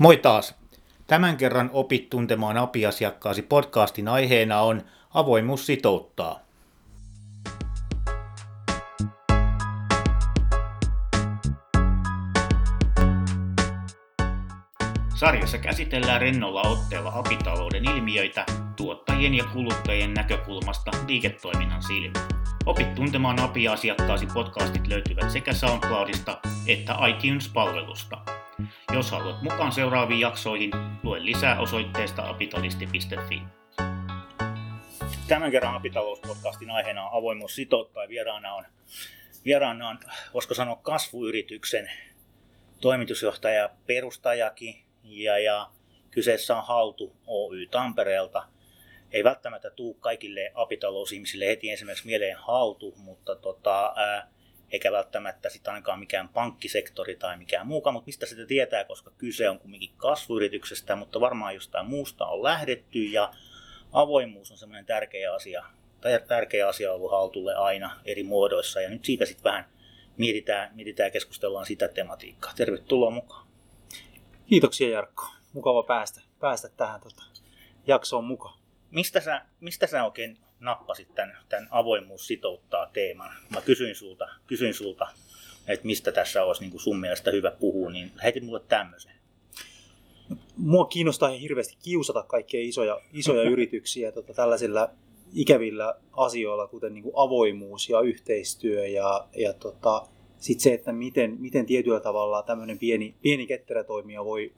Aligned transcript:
Moi 0.00 0.16
taas! 0.16 0.54
Tämän 1.06 1.36
kerran 1.36 1.70
opit 1.72 2.10
tuntemaan 2.10 2.56
apiasiakkaasi 2.56 3.42
podcastin 3.42 4.08
aiheena 4.08 4.60
on 4.60 4.82
avoimuus 5.14 5.66
sitouttaa. 5.66 6.40
Sarjassa 15.14 15.58
käsitellään 15.58 16.20
rennolla 16.20 16.62
otteella 16.62 17.12
apitalouden 17.14 17.84
ilmiöitä 17.84 18.46
tuottajien 18.76 19.34
ja 19.34 19.44
kuluttajien 19.52 20.14
näkökulmasta 20.14 20.90
liiketoiminnan 21.06 21.82
silmin. 21.82 22.12
Opit 22.66 22.94
tuntemaan 22.94 23.40
API-asiakkaasi 23.40 24.26
podcastit 24.26 24.86
löytyvät 24.86 25.30
sekä 25.30 25.52
SoundCloudista 25.52 26.38
että 26.66 26.96
iTunes-palvelusta. 27.08 28.39
Jos 28.92 29.10
haluat 29.10 29.42
mukaan 29.42 29.72
seuraaviin 29.72 30.20
jaksoihin, 30.20 30.70
lue 31.02 31.24
lisää 31.24 31.60
osoitteesta 31.60 32.28
apitalisti.fi. 32.28 33.42
Tämän 35.28 35.50
kerran 35.50 35.74
Apitalouspodcastin 35.74 36.70
aiheena 36.70 37.08
on 37.08 37.18
avoimuus 37.18 37.54
sitouttaa 37.54 38.08
vieraana 38.08 38.54
on, 38.54 38.64
vieraana 39.44 39.88
on, 39.88 39.98
voisiko 40.34 40.54
sanoa, 40.54 40.76
kasvuyrityksen 40.82 41.90
toimitusjohtaja, 42.80 43.70
perustajakin 43.86 44.84
ja, 45.04 45.38
ja 45.38 45.70
kyseessä 46.10 46.56
on 46.56 46.66
Haltu 46.66 47.16
Oy 47.26 47.66
Tampereelta. 47.66 48.46
Ei 49.12 49.24
välttämättä 49.24 49.70
tuu 49.70 49.94
kaikille 49.94 50.52
apitalousihmisille 50.54 51.46
heti 51.46 51.70
ensimmäiseksi 51.70 52.06
mieleen 52.06 52.36
Haltu, 52.36 52.94
mutta 52.96 53.36
tota, 53.36 53.92
ää, 53.96 54.28
eikä 54.72 54.92
välttämättä 54.92 55.50
sitten 55.50 55.72
ainakaan 55.72 55.98
mikään 55.98 56.28
pankkisektori 56.28 57.16
tai 57.16 57.36
mikään 57.36 57.66
muukaan, 57.66 57.94
mutta 57.94 58.06
mistä 58.06 58.26
sitä 58.26 58.46
tietää, 58.46 58.84
koska 58.84 59.10
kyse 59.18 59.50
on 59.50 59.58
kumminkin 59.58 59.90
kasvuyrityksestä, 59.96 60.96
mutta 60.96 61.20
varmaan 61.20 61.54
jostain 61.54 61.86
muusta 61.86 62.26
on 62.26 62.42
lähdetty 62.42 62.98
ja 62.98 63.32
avoimuus 63.92 64.50
on 64.50 64.58
semmoinen 64.58 64.86
tärkeä 64.86 65.34
asia, 65.34 65.64
tai 66.00 66.20
tärkeä 66.28 66.68
asia 66.68 66.92
ollut 66.92 67.10
haltulle 67.10 67.54
aina 67.54 68.00
eri 68.04 68.22
muodoissa 68.22 68.80
ja 68.80 68.90
nyt 68.90 69.04
siitä 69.04 69.26
sitten 69.26 69.44
vähän 69.44 69.64
mietitään, 70.16 70.70
mietitään 70.74 71.06
ja 71.06 71.10
keskustellaan 71.10 71.66
sitä 71.66 71.88
tematiikkaa. 71.88 72.52
Tervetuloa 72.56 73.10
mukaan. 73.10 73.46
Kiitoksia 74.46 74.88
Jarkko. 74.88 75.26
Mukava 75.52 75.82
päästä, 75.82 76.20
päästä 76.40 76.68
tähän 76.68 77.00
tota, 77.00 77.22
jaksoon 77.86 78.24
mukaan. 78.24 78.58
Mistä 78.90 79.20
sä, 79.20 79.46
mistä 79.60 79.86
sä 79.86 80.04
oikein 80.04 80.38
nappasit 80.60 81.14
tämän, 81.14 81.36
tämän 81.48 81.68
avoimuus 81.70 82.26
sitouttaa 82.26 82.86
teeman? 82.86 83.30
Mä 83.50 83.60
kysyin 83.60 83.94
sulta, 83.94 84.28
kysyin 84.46 84.74
sulta 84.74 85.06
että 85.72 85.86
mistä 85.86 86.12
tässä 86.12 86.44
olisi 86.44 86.60
niin 86.60 86.70
kuin 86.70 86.80
sun 86.80 87.00
mielestä 87.00 87.30
hyvä 87.30 87.50
puhua, 87.50 87.90
niin 87.90 88.12
heitit 88.22 88.44
mulle 88.44 88.60
tämmöisen. 88.68 89.12
Mua 90.56 90.84
kiinnostaa 90.84 91.28
hirveästi 91.28 91.76
kiusata 91.82 92.22
kaikkia 92.22 92.60
isoja, 92.60 93.00
isoja 93.12 93.50
yrityksiä 93.52 94.12
tota, 94.12 94.34
tällaisilla 94.34 94.90
ikävillä 95.32 95.94
asioilla, 96.12 96.66
kuten 96.66 96.94
niin 96.94 97.02
kuin 97.02 97.14
avoimuus 97.16 97.88
ja 97.88 98.00
yhteistyö 98.00 98.86
ja, 98.86 99.28
ja 99.36 99.52
tota, 99.52 100.06
sitten 100.38 100.62
se, 100.62 100.74
että 100.74 100.92
miten, 100.92 101.36
miten 101.40 101.66
tietyllä 101.66 102.00
tavalla 102.00 102.42
tämmöinen 102.42 102.78
pieni, 102.78 103.14
pieni 103.22 103.46
ketterä 103.46 103.84
toimija 103.84 104.24
voi, 104.24 104.52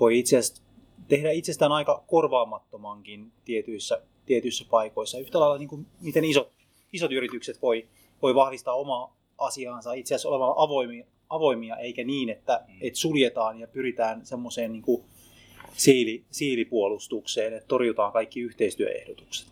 voi 0.00 0.18
itse 0.18 0.38
asiassa 0.38 0.62
tehdä 1.08 1.30
itsestään 1.30 1.72
aika 1.72 2.04
korvaamattomankin 2.06 3.32
tietyissä, 3.44 4.02
tietyissä 4.30 4.64
paikoissa. 4.70 5.18
Yhtä 5.18 5.40
lailla 5.40 5.58
niin 5.58 5.68
kuin 5.68 5.86
miten 6.00 6.24
isot, 6.24 6.52
isot 6.92 7.12
yritykset 7.12 7.62
voi, 7.62 7.88
voi 8.22 8.34
vahvistaa 8.34 8.74
omaa 8.74 9.16
asiaansa 9.38 9.92
itse 9.92 10.14
asiassa 10.14 10.28
olemaan 10.28 10.54
avoimia, 10.56 11.06
avoimia 11.28 11.76
eikä 11.76 12.04
niin, 12.04 12.28
että, 12.30 12.64
mm. 12.68 12.78
että 12.80 12.98
suljetaan 12.98 13.60
ja 13.60 13.66
pyritään 13.66 14.26
semmoiseen 14.26 14.72
niin 14.72 14.82
kuin 14.82 15.04
siili, 15.72 16.24
siilipuolustukseen, 16.30 17.54
että 17.54 17.68
torjutaan 17.68 18.12
kaikki 18.12 18.40
yhteistyöehdotukset. 18.40 19.48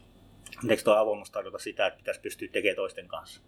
Eikö 0.69 0.83
tuo 0.83 0.95
avoimuus 0.95 1.31
tarkoita 1.31 1.59
sitä, 1.59 1.87
että 1.87 1.99
pitäisi 1.99 2.21
pystyä 2.21 2.49
tekemään 2.53 2.77
toisten 2.77 3.09
kanssa? 3.09 3.41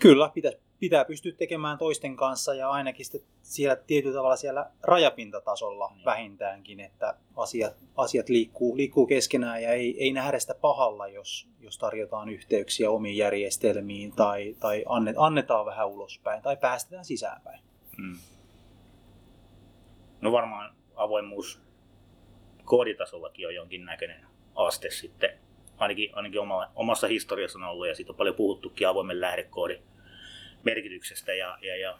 Kyllä, 0.00 0.30
pitää, 0.34 0.52
pitää 0.80 1.04
pystyä 1.04 1.32
tekemään 1.32 1.78
toisten 1.78 2.16
kanssa 2.16 2.54
ja 2.54 2.70
ainakin 2.70 3.06
siellä 3.42 3.76
tietyllä 3.76 4.14
tavalla 4.14 4.36
siellä 4.36 4.70
rajapintatasolla 4.82 5.92
niin. 5.94 6.04
vähintäänkin, 6.04 6.80
että 6.80 7.14
asiat, 7.36 7.76
asiat 7.96 8.28
liikkuu, 8.28 8.76
liikkuu 8.76 9.06
keskenään 9.06 9.62
ja 9.62 9.72
ei, 9.72 10.02
ei 10.02 10.12
nähdä 10.12 10.38
sitä 10.38 10.54
pahalla, 10.54 11.08
jos, 11.08 11.48
jos 11.60 11.78
tarjotaan 11.78 12.28
yhteyksiä 12.28 12.90
omiin 12.90 13.16
järjestelmiin 13.16 14.12
tai, 14.12 14.56
tai 14.60 14.84
annet, 14.88 15.16
annetaan 15.18 15.66
vähän 15.66 15.88
ulospäin 15.88 16.42
tai 16.42 16.56
päästetään 16.56 17.04
sisäänpäin. 17.04 17.60
Hmm. 17.96 18.18
No 20.20 20.32
varmaan 20.32 20.74
avoimuus 20.96 21.60
kooditasollakin 22.64 23.46
on 23.46 23.54
jonkinnäköinen 23.54 24.26
aste 24.54 24.90
sitten 24.90 25.38
ainakin, 25.78 26.10
ainakin 26.12 26.40
oma, 26.40 26.70
omassa 26.74 27.06
historiassa 27.06 27.58
on 27.58 27.64
ollut, 27.64 27.88
ja 27.88 27.94
siitä 27.94 28.12
on 28.12 28.16
paljon 28.16 28.34
puhuttukin 28.34 28.88
avoimen 28.88 29.20
lähdekoodin 29.20 29.82
merkityksestä, 30.64 31.34
ja, 31.34 31.58
ja, 31.62 31.76
ja 31.76 31.98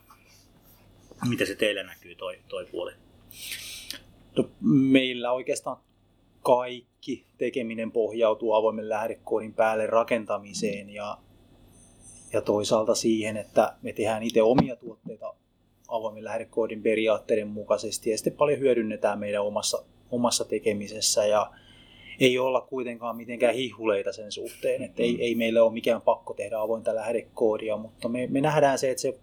miten 1.29 1.47
se 1.47 1.55
teille 1.55 1.83
näkyy 1.83 2.15
toi, 2.15 2.39
toi 2.49 2.67
puoli? 2.67 2.93
No, 4.37 4.51
meillä 4.61 5.33
oikeastaan 5.33 5.77
kaikki 6.43 7.27
tekeminen 7.39 7.93
pohjautuu 7.93 8.53
avoimen 8.53 8.89
lähdekoodin 8.89 9.55
päälle 9.55 9.87
rakentamiseen 9.87 10.91
ja, 10.91 11.19
ja 12.33 12.41
toisaalta 12.41 12.95
siihen, 12.95 13.37
että 13.37 13.77
me 13.83 13.93
tehdään 13.93 14.23
itse 14.23 14.43
omia 14.43 14.77
tuotteita 14.77 15.35
avoimen 15.89 16.25
lähdekoodin 16.25 16.83
periaatteiden 16.83 17.49
mukaisesti 17.49 18.11
ja 18.11 18.19
sitten 18.19 18.33
paljon 18.33 18.59
hyödynnetään 18.59 19.19
meidän 19.19 19.43
omassa, 19.43 19.85
omassa 20.11 20.45
tekemisessä 20.45 21.27
ja, 21.27 21.51
ei 22.21 22.39
olla 22.39 22.61
kuitenkaan 22.61 23.17
mitenkään 23.17 23.55
hihuleita 23.55 24.13
sen 24.13 24.33
suhteen, 24.33 24.83
että 24.83 25.03
ei, 25.03 25.17
ei 25.21 25.35
meille 25.35 25.61
ole 25.61 25.73
mikään 25.73 26.03
pakko 26.03 26.35
tehdä 26.35 26.59
avointa 26.61 26.95
lähdekoodia, 26.95 27.77
mutta 27.77 28.09
me, 28.09 28.27
me 28.27 28.41
nähdään 28.41 28.79
se, 28.79 28.91
että 28.91 29.01
se, 29.01 29.19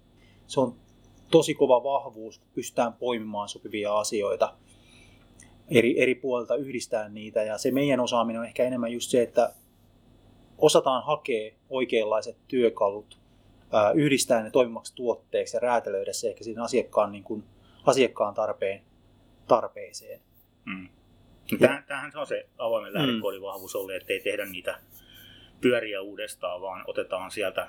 se 0.48 0.60
on 0.60 0.76
tosi 1.32 1.54
kova 1.54 1.84
vahvuus, 1.84 2.40
kun 2.40 2.48
pystytään 2.56 2.94
poimimaan 2.94 3.50
sopivia 3.50 3.98
asioita 3.98 4.54
eri, 5.68 6.02
eri 6.02 6.16
puolilta, 6.16 6.56
yhdistää 6.56 7.10
niitä 7.10 7.44
ja 7.44 7.58
se 7.58 7.72
meidän 7.72 8.00
osaaminen 8.00 8.40
on 8.40 8.46
ehkä 8.48 8.64
enemmän 8.64 8.92
just 8.92 9.10
se, 9.10 9.22
että 9.22 9.54
osataan 10.58 11.04
hakea 11.04 11.54
oikeanlaiset 11.70 12.38
työkalut, 12.48 13.20
yhdistää 13.96 14.44
ne 14.44 14.52
toimivaksi 14.52 14.96
tuotteeksi 14.96 15.56
ja 15.56 15.60
räätälöidä 15.60 16.14
se 16.14 16.30
ehkä 16.30 16.44
siinä 16.44 16.64
asiakkaan, 16.64 17.12
niin 17.12 17.24
kuin, 17.24 17.44
asiakkaan 17.86 18.34
tarpeen, 18.34 18.82
tarpeeseen. 19.48 20.20
Mm. 20.66 20.90
Tämähän 21.88 22.12
se 22.12 22.20
on 22.20 22.28
se 22.28 22.48
avoimen 22.58 22.92
mm. 22.94 22.98
lähdekoodin 23.00 23.42
vahvuus 23.42 23.76
ollut, 23.76 23.96
että 23.96 24.14
ei 24.14 24.20
tehdä 24.20 24.46
niitä 24.46 24.80
pyöriä 25.62 26.02
uudestaan, 26.02 26.62
vaan 26.62 26.84
otetaan 26.88 27.32
sieltä 27.32 27.68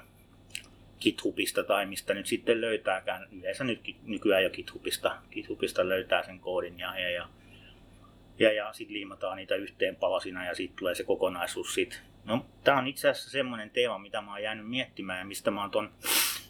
GitHubista 1.01 1.65
tai 1.65 1.87
mistä 1.87 2.15
nyt 2.15 2.27
sitten 2.27 2.61
löytääkään. 2.61 3.29
Yleensä 3.33 3.65
nyt 3.65 3.81
nykyään 4.03 4.43
jo 4.43 4.51
GitHubista, 4.51 5.17
GitHubista 5.31 5.89
löytää 5.89 6.23
sen 6.23 6.41
koodin 6.41 6.79
ja, 6.79 7.01
ja, 7.01 7.11
ja, 7.11 7.29
ja, 8.39 8.53
ja 8.53 8.73
sitten 8.73 8.95
liimataan 8.95 9.37
niitä 9.37 9.55
yhteen 9.55 9.97
palasina 9.97 10.47
ja 10.47 10.55
sitten 10.55 10.79
tulee 10.79 10.95
se 10.95 11.05
kokonaisuus 11.05 11.75
sit. 11.75 12.03
No, 12.25 12.47
tämä 12.65 12.79
on 12.79 12.87
itse 12.87 13.09
asiassa 13.09 13.31
semmoinen 13.31 13.71
teema, 13.71 13.99
mitä 13.99 14.21
mä 14.21 14.31
oon 14.31 14.43
jäänyt 14.43 14.69
miettimään 14.69 15.19
ja 15.19 15.25
mistä 15.25 15.51
mä 15.51 15.61
oon 15.61 15.71
ton 15.71 15.91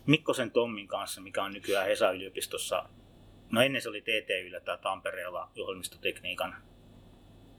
Mikkosen 0.06 0.50
Tommin 0.50 0.88
kanssa, 0.88 1.20
mikä 1.20 1.42
on 1.42 1.52
nykyään 1.52 1.86
Hesa-yliopistossa, 1.86 2.88
no 3.50 3.62
ennen 3.62 3.82
se 3.82 3.88
oli 3.88 4.00
TTYllä 4.00 4.60
tai 4.60 4.78
Tampereella 4.78 5.50
ohjelmistotekniikan 5.58 6.56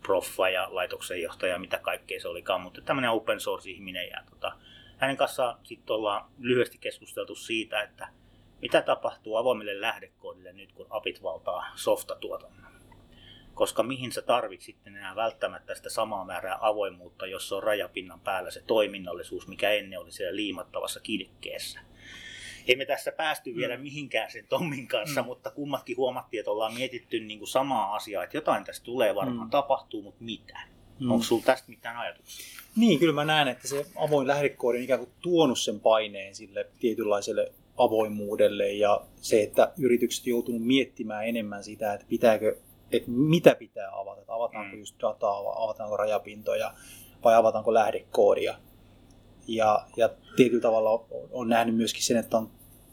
proffa 0.07 0.49
ja 0.49 0.67
laitoksen 0.71 1.21
johtaja, 1.21 1.59
mitä 1.59 1.79
kaikkea 1.79 2.19
se 2.19 2.27
olikaan, 2.27 2.61
mutta 2.61 2.81
tämmöinen 2.81 3.11
open 3.11 3.39
source-ihminen. 3.39 4.09
Ja 4.09 4.23
tota, 4.29 4.51
hänen 4.97 5.17
kanssaan 5.17 5.59
sitten 5.63 5.95
ollaan 5.95 6.31
lyhyesti 6.39 6.77
keskusteltu 6.77 7.35
siitä, 7.35 7.81
että 7.81 8.07
mitä 8.61 8.81
tapahtuu 8.81 9.37
avoimelle 9.37 9.81
lähdekoodille 9.81 10.53
nyt, 10.53 10.71
kun 10.71 10.87
apit 10.89 11.23
valtaa 11.23 11.65
softatuotannon. 11.75 12.67
Koska 13.53 13.83
mihin 13.83 14.11
sä 14.11 14.21
tarvit 14.21 14.61
sitten 14.61 14.95
enää 14.95 15.15
välttämättä 15.15 15.75
sitä 15.75 15.89
samaa 15.89 16.25
määrää 16.25 16.57
avoimuutta, 16.61 17.25
jos 17.25 17.53
on 17.53 17.63
rajapinnan 17.63 18.19
päällä 18.19 18.51
se 18.51 18.63
toiminnallisuus, 18.67 19.47
mikä 19.47 19.71
ennen 19.71 19.99
oli 19.99 20.11
siellä 20.11 20.35
liimattavassa 20.35 20.99
kidekkeessä 20.99 21.79
ei 22.67 22.75
me 22.75 22.85
tässä 22.85 23.11
päästy 23.11 23.55
vielä 23.55 23.77
mm. 23.77 23.83
mihinkään 23.83 24.31
sen 24.31 24.45
Tommin 24.49 24.87
kanssa, 24.87 25.21
mm. 25.21 25.25
mutta 25.25 25.51
kummatkin 25.51 25.97
huomattiin, 25.97 26.39
että 26.39 26.51
ollaan 26.51 26.73
mietitty 26.73 27.19
niin 27.19 27.39
kuin 27.39 27.49
samaa 27.49 27.95
asiaa, 27.95 28.23
että 28.23 28.37
jotain 28.37 28.63
tästä 28.63 28.85
tulee 28.85 29.15
varmaan 29.15 29.47
mm. 29.47 29.51
tapahtuu, 29.51 30.01
mutta 30.01 30.23
mitä? 30.23 30.59
Mm. 30.99 31.11
Onko 31.11 31.23
sulla 31.23 31.43
tästä 31.45 31.69
mitään 31.69 31.97
ajatuksia? 31.97 32.45
Niin, 32.75 32.99
kyllä 32.99 33.13
mä 33.13 33.25
näen, 33.25 33.47
että 33.47 33.67
se 33.67 33.85
avoin 33.95 34.27
lähdekoodi 34.27 34.77
on 34.77 34.83
ikään 34.83 34.99
kuin 34.99 35.11
tuonut 35.21 35.59
sen 35.59 35.79
paineen 35.79 36.35
sille 36.35 36.69
tietynlaiselle 36.79 37.51
avoimuudelle 37.77 38.71
ja 38.71 39.01
se, 39.21 39.43
että 39.43 39.73
yritykset 39.77 40.27
joutunut 40.27 40.61
miettimään 40.61 41.27
enemmän 41.27 41.63
sitä, 41.63 41.93
että 41.93 42.05
pitääkö, 42.09 42.57
että 42.91 43.11
mitä 43.11 43.55
pitää 43.55 43.89
avata, 43.99 44.21
että 44.21 44.33
avataanko 44.33 44.75
mm. 44.75 44.79
just 44.79 44.95
dataa, 45.01 45.63
avataanko 45.63 45.97
rajapintoja 45.97 46.73
vai 47.23 47.35
avataanko 47.35 47.73
lähdekoodia. 47.73 48.55
Ja, 49.47 49.87
ja 49.97 50.09
tietyllä 50.35 50.61
tavalla 50.61 51.05
on, 51.31 51.49
nähnyt 51.49 51.75
myöskin 51.75 52.03
sen, 52.03 52.17
että 52.17 52.37
on 52.37 52.51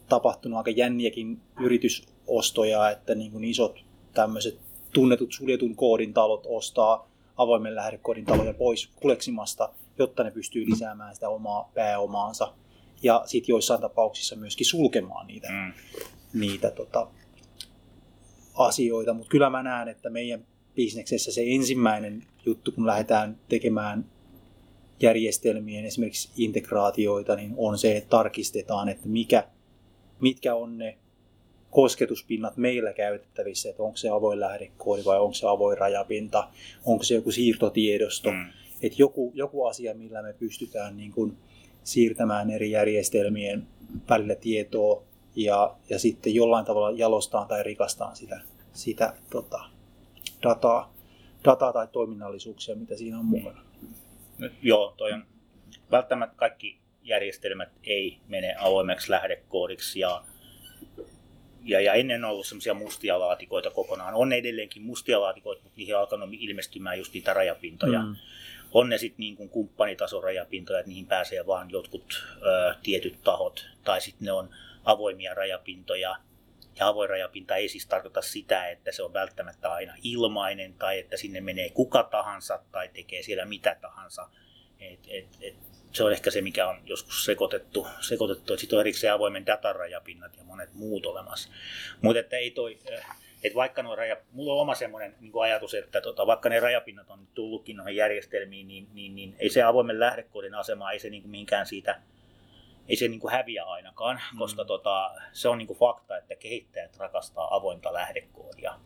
tapahtunut 0.08 0.56
aika 0.56 0.70
jänniäkin 0.70 1.40
yritysostoja, 1.60 2.90
että 2.90 3.14
niin 3.14 3.32
kuin 3.32 3.44
isot 3.44 3.84
tämmöiset 4.14 4.58
tunnetut 4.92 5.32
suljetun 5.32 5.76
koodin 5.76 6.14
talot 6.14 6.46
ostaa 6.46 7.10
avoimen 7.36 7.74
lähdekoodin 7.74 8.24
taloja 8.24 8.54
pois 8.54 8.90
kuleksimasta, 8.96 9.72
jotta 9.98 10.24
ne 10.24 10.30
pystyy 10.30 10.66
lisäämään 10.70 11.14
sitä 11.14 11.28
omaa 11.28 11.70
pääomaansa 11.74 12.54
ja 13.02 13.22
sitten 13.26 13.52
joissain 13.52 13.80
tapauksissa 13.80 14.36
myöskin 14.36 14.66
sulkemaan 14.66 15.26
niitä, 15.26 15.48
mm. 15.50 15.72
niitä 16.40 16.70
tota, 16.70 17.06
asioita. 18.54 19.14
Mutta 19.14 19.30
kyllä 19.30 19.50
mä 19.50 19.62
näen, 19.62 19.88
että 19.88 20.10
meidän 20.10 20.46
bisneksessä 20.74 21.32
se 21.32 21.42
ensimmäinen 21.46 22.26
juttu, 22.46 22.72
kun 22.72 22.86
lähdetään 22.86 23.38
tekemään 23.48 24.04
järjestelmien 25.00 25.84
esimerkiksi 25.84 26.30
integraatioita, 26.36 27.36
niin 27.36 27.54
on 27.56 27.78
se, 27.78 27.96
että 27.96 28.10
tarkistetaan, 28.10 28.88
että 28.88 29.08
mikä, 29.08 29.48
mitkä 30.20 30.54
on 30.54 30.78
ne 30.78 30.98
kosketuspinnat 31.70 32.56
meillä 32.56 32.92
käytettävissä, 32.92 33.70
että 33.70 33.82
onko 33.82 33.96
se 33.96 34.08
avoin 34.08 34.40
lähdekoodi 34.40 35.04
vai 35.04 35.20
onko 35.20 35.34
se 35.34 35.46
avoin 35.46 35.78
rajapinta, 35.78 36.48
onko 36.84 37.04
se 37.04 37.14
joku 37.14 37.30
siirtotiedosto, 37.30 38.30
mm. 38.30 38.44
että 38.82 39.02
joku, 39.02 39.32
joku 39.34 39.64
asia, 39.64 39.94
millä 39.94 40.22
me 40.22 40.32
pystytään 40.32 40.96
niin 40.96 41.12
kuin 41.12 41.36
siirtämään 41.84 42.50
eri 42.50 42.70
järjestelmien 42.70 43.66
välillä 44.08 44.34
tietoa 44.34 45.02
ja, 45.36 45.76
ja 45.90 45.98
sitten 45.98 46.34
jollain 46.34 46.66
tavalla 46.66 46.90
jalostaan 46.90 47.48
tai 47.48 47.62
rikastaan 47.62 48.16
sitä, 48.16 48.40
sitä 48.72 49.14
tota, 49.30 49.60
dataa, 50.42 50.94
dataa 51.44 51.72
tai 51.72 51.88
toiminnallisuuksia, 51.92 52.76
mitä 52.76 52.96
siinä 52.96 53.18
on 53.18 53.24
mukana. 53.24 53.60
Joo, 54.62 54.94
toi 54.96 55.12
on 55.12 55.26
välttämättä 55.90 56.36
kaikki 56.36 56.78
järjestelmät 57.02 57.68
ei 57.84 58.18
mene 58.28 58.54
avoimeksi 58.58 59.10
lähdekoodiksi 59.10 60.00
ja 60.00 60.24
ja, 61.64 61.80
ja 61.80 61.94
ennen 61.94 62.24
on 62.24 62.30
ollut 62.30 62.46
semmoisia 62.46 62.74
mustia 62.74 63.20
laatikoita 63.20 63.70
kokonaan. 63.70 64.14
On 64.14 64.32
edelleenkin 64.32 64.82
mustia 64.82 65.20
laatikoita, 65.20 65.62
mutta 65.62 65.76
niihin 65.76 65.94
on 65.94 66.00
alkanut 66.00 66.28
ilmestymään 66.32 66.98
just 66.98 67.14
niitä 67.14 67.34
rajapintoja. 67.34 68.02
Mm. 68.02 68.16
On 68.72 68.88
ne 68.88 68.98
sitten 68.98 69.20
niin 69.20 69.48
kumppanitason 69.48 70.22
rajapintoja, 70.22 70.78
että 70.78 70.88
niihin 70.88 71.06
pääsee 71.06 71.46
vaan 71.46 71.70
jotkut 71.70 72.24
ö, 72.42 72.74
tietyt 72.82 73.22
tahot. 73.24 73.66
Tai 73.84 74.00
sitten 74.00 74.26
ne 74.26 74.32
on 74.32 74.50
avoimia 74.84 75.34
rajapintoja. 75.34 76.16
Ja 76.78 76.88
avoin 76.88 77.10
rajapinta 77.10 77.56
ei 77.56 77.68
siis 77.68 77.86
tarkoita 77.86 78.22
sitä, 78.22 78.68
että 78.68 78.92
se 78.92 79.02
on 79.02 79.12
välttämättä 79.12 79.72
aina 79.72 79.94
ilmainen 80.02 80.74
tai 80.74 80.98
että 80.98 81.16
sinne 81.16 81.40
menee 81.40 81.70
kuka 81.70 82.02
tahansa 82.02 82.60
tai 82.72 82.88
tekee 82.88 83.22
siellä 83.22 83.44
mitä 83.44 83.76
tahansa. 83.80 84.28
Et, 84.80 85.00
et, 85.08 85.26
et 85.40 85.54
se 85.92 86.04
on 86.04 86.12
ehkä 86.12 86.30
se, 86.30 86.40
mikä 86.40 86.68
on 86.68 86.80
joskus 86.84 87.24
sekoitettu, 87.24 87.86
sekoitettu 88.00 88.52
että 88.52 88.60
sitten 88.60 88.76
on 88.76 88.80
erikseen 88.80 89.12
avoimen 89.12 89.46
datarajapinnat 89.46 90.36
ja 90.36 90.44
monet 90.44 90.74
muut 90.74 91.06
olemassa. 91.06 91.48
Mutta 92.02 92.20
että 92.20 92.36
ei 92.36 92.50
toi, 92.50 92.78
eh, 92.86 93.04
että 93.44 93.56
vaikka 93.56 93.82
nuo 93.82 93.96
raja, 93.96 94.16
mulla 94.32 94.52
on 94.52 94.60
oma 94.60 94.74
semmoinen 94.74 95.14
niin 95.20 95.32
ajatus, 95.42 95.74
että 95.74 96.00
tota, 96.00 96.26
vaikka 96.26 96.48
ne 96.48 96.60
rajapinnat 96.60 97.10
on 97.10 97.28
tullutkin 97.34 97.76
noihin 97.76 97.96
järjestelmiin, 97.96 98.68
niin, 98.68 98.88
niin, 98.92 99.14
niin 99.14 99.36
ei 99.38 99.50
se 99.50 99.62
avoimen 99.62 100.00
lähdekoodin 100.00 100.54
asema, 100.54 100.92
ei 100.92 100.98
se 100.98 101.10
niin 101.10 101.28
minkään 101.28 101.66
siitä, 101.66 102.00
ei 102.88 102.96
se 102.96 103.08
niin 103.08 103.20
kuin 103.20 103.32
häviä 103.32 103.64
ainakaan, 103.64 104.20
mm. 104.32 104.38
koska 104.38 104.64
tota, 104.64 105.10
se 105.32 105.48
on 105.48 105.58
niin 105.58 105.66
kuin 105.66 105.78
fakta, 105.78 106.16
että 106.16 106.34
kehittäjät 106.36 106.96
rakastaa 106.96 107.54
avointa 107.56 107.92
lähdekoodia. 107.92 108.80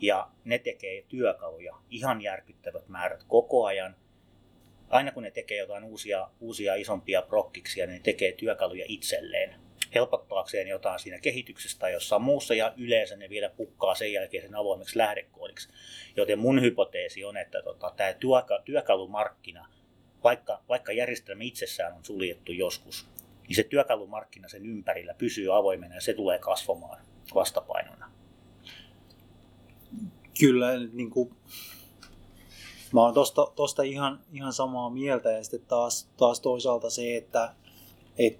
Ja 0.00 0.28
ne 0.44 0.58
tekee 0.58 1.04
työkaluja 1.08 1.76
ihan 1.90 2.22
järkyttävät 2.22 2.88
määrät 2.88 3.24
koko 3.28 3.64
ajan– 3.64 3.96
aina 4.90 5.12
kun 5.12 5.22
ne 5.22 5.30
tekee 5.30 5.58
jotain 5.58 5.84
uusia, 5.84 6.28
uusia 6.40 6.74
isompia 6.74 7.22
prokkiksia, 7.22 7.86
niin 7.86 7.94
ne 7.94 8.00
tekee 8.02 8.32
työkaluja 8.32 8.84
itselleen 8.88 9.54
helpottaakseen 9.94 10.68
jotain 10.68 10.98
siinä 10.98 11.18
kehityksessä 11.18 11.78
tai 11.78 11.92
jossain 11.92 12.22
muussa, 12.22 12.54
ja 12.54 12.74
yleensä 12.76 13.16
ne 13.16 13.28
vielä 13.28 13.48
pukkaa 13.48 13.94
sen 13.94 14.12
jälkeen 14.12 14.42
sen 14.42 14.54
avoimeksi 14.54 14.98
lähdekoodiksi. 14.98 15.68
Joten 16.16 16.38
mun 16.38 16.60
hypoteesi 16.62 17.24
on, 17.24 17.36
että 17.36 17.62
tota, 17.62 17.92
tämä 17.96 18.14
työkalumarkkina, 18.64 19.68
vaikka, 20.24 20.62
vaikka 20.68 20.92
järjestelmä 20.92 21.42
itsessään 21.44 21.92
on 21.92 22.04
suljettu 22.04 22.52
joskus, 22.52 23.06
niin 23.50 23.56
se 23.56 23.62
työkalumarkkina 23.62 24.48
sen 24.48 24.66
ympärillä 24.66 25.14
pysyy 25.14 25.56
avoimena 25.56 25.94
ja 25.94 26.00
se 26.00 26.14
tulee 26.14 26.38
kasvamaan 26.38 27.02
vastapainona. 27.34 28.10
Kyllä, 30.40 30.66
niin 30.92 31.10
kuin 31.10 31.36
Mä 32.92 33.02
oon 33.02 33.14
tosta, 33.14 33.52
tosta 33.56 33.82
ihan, 33.82 34.20
ihan 34.32 34.52
samaa 34.52 34.90
mieltä 34.90 35.30
ja 35.30 35.44
sitten 35.44 35.68
taas, 35.68 36.08
taas 36.16 36.40
toisaalta 36.40 36.90
se, 36.90 37.16
että 37.16 37.54
et, 38.18 38.38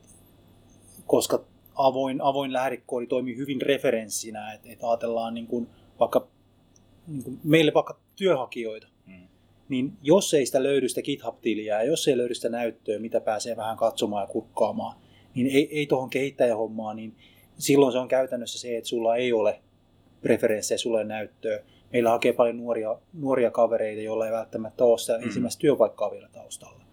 koska 1.06 1.44
avoin, 1.74 2.20
avoin 2.22 2.52
lähdekoodi 2.52 3.06
toimii 3.06 3.36
hyvin 3.36 3.62
referenssinä, 3.62 4.52
että 4.52 4.68
et 4.72 4.84
ajatellaan 4.84 5.34
niin 5.34 5.46
kuin 5.46 5.68
vaikka 6.00 6.28
niin 7.06 7.24
kuin 7.24 7.40
meille 7.44 7.74
vaikka 7.74 8.00
työhakijoita. 8.16 8.88
Niin 9.70 9.92
jos 10.02 10.34
ei 10.34 10.46
sitä 10.46 10.62
löydy 10.62 10.88
sitä 10.88 11.02
GitHub-tiliä 11.02 11.74
ja 11.74 11.82
jos 11.82 12.08
ei 12.08 12.16
löydy 12.16 12.34
sitä 12.34 12.48
näyttöä, 12.48 12.98
mitä 12.98 13.20
pääsee 13.20 13.56
vähän 13.56 13.76
katsomaan 13.76 14.22
ja 14.22 14.26
kurkkaamaan, 14.26 14.96
niin 15.34 15.46
ei, 15.46 15.78
ei 15.78 15.86
tuohon 15.86 16.10
kehittäjähommaan, 16.10 16.96
niin 16.96 17.16
silloin 17.58 17.92
se 17.92 17.98
on 17.98 18.08
käytännössä 18.08 18.58
se, 18.58 18.76
että 18.76 18.88
sulla 18.88 19.16
ei 19.16 19.32
ole 19.32 19.60
preferenssejä, 20.22 20.78
sulla 20.78 21.00
ei 21.00 21.06
näyttöä, 21.06 21.62
meillä 21.92 22.10
hakee 22.10 22.32
paljon 22.32 22.56
nuoria, 22.56 22.98
nuoria 23.12 23.50
kavereita, 23.50 24.02
joilla 24.02 24.26
ei 24.26 24.32
välttämättä 24.32 24.84
ole 24.84 24.98
sitä 24.98 25.18
mm. 25.18 25.24
ensimmäistä 25.24 25.60
työpaikkaa 25.60 26.10
vielä 26.10 26.28
taustalla. 26.32 26.84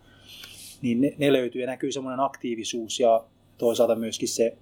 Niin 0.82 1.02
ne, 1.02 1.16
ne 1.18 1.34
löytyy 1.34 1.62
ja 1.62 1.68
näkyy 1.68 1.92
semmoinen 1.92 2.20
aktiivisuus 2.20 3.00
ja 3.00 3.26
toisaalta 3.58 3.96
myöskin 3.96 4.28
se 4.28 4.58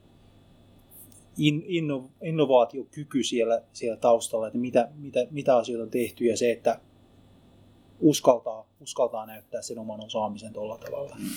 in, 1.38 1.64
inno, 1.68 2.10
innovaatiokyky 2.24 3.24
siellä, 3.24 3.62
siellä 3.74 3.98
taustalla, 3.98 4.48
että 4.48 4.60
mitä, 4.60 4.90
mitä, 4.98 5.28
mitä 5.32 5.58
asioita 5.58 5.84
on 5.84 5.90
tehty 5.90 6.26
ja 6.26 6.38
se, 6.38 6.52
että 6.52 6.80
uskaltaa, 8.00 8.68
uskaltaa 8.82 9.26
näyttää 9.26 9.62
sen 9.62 9.80
oman 9.80 10.06
osaamisen 10.06 10.54
tuolla 10.54 10.78
tavalla. 10.78 11.16
Mm. 11.20 11.30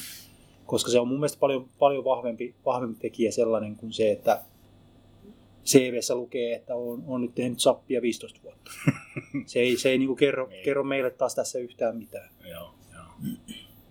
Koska 0.67 0.91
se 0.91 1.01
on 1.01 1.09
mun 1.09 1.19
mielestä 1.19 1.39
paljon, 1.41 1.69
paljon 1.79 2.05
vahvempi, 2.05 2.55
vahvempi 2.65 3.01
tekijä 3.01 3.33
sellainen 3.33 3.77
kuin 3.77 3.93
se, 3.93 4.13
että 4.13 4.45
CVssä 5.65 6.15
lukee, 6.15 6.55
että 6.55 6.75
on, 6.75 7.05
on 7.07 7.21
nyt 7.21 7.35
tehnyt 7.35 7.61
sappia 7.61 8.03
15 8.03 8.41
vuotta. 8.43 8.71
Se 9.47 9.59
ei, 9.59 9.77
se 9.77 9.89
ei 9.89 9.99
niin 9.99 10.17
kerro, 10.17 10.49
ei. 10.51 10.65
kerro 10.65 10.85
meille 10.85 11.11
taas 11.11 11.35
tässä 11.35 11.59
yhtään 11.59 11.97
mitään. 11.97 12.31
Joo, 12.49 12.75
joo. 12.95 13.05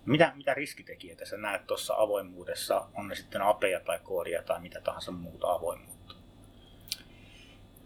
Mitä, 0.06 0.32
mitä 0.36 0.54
riskitekijöitä 0.54 1.24
sä 1.24 1.36
näet 1.36 1.66
tuossa 1.66 1.94
avoimuudessa? 1.96 2.88
On 2.94 3.08
ne 3.08 3.14
sitten 3.14 3.42
apeja 3.42 3.80
tai 3.80 3.98
koodia 4.02 4.42
tai 4.42 4.60
mitä 4.60 4.80
tahansa 4.80 5.12
muuta 5.12 5.52
avoimuutta? 5.52 5.97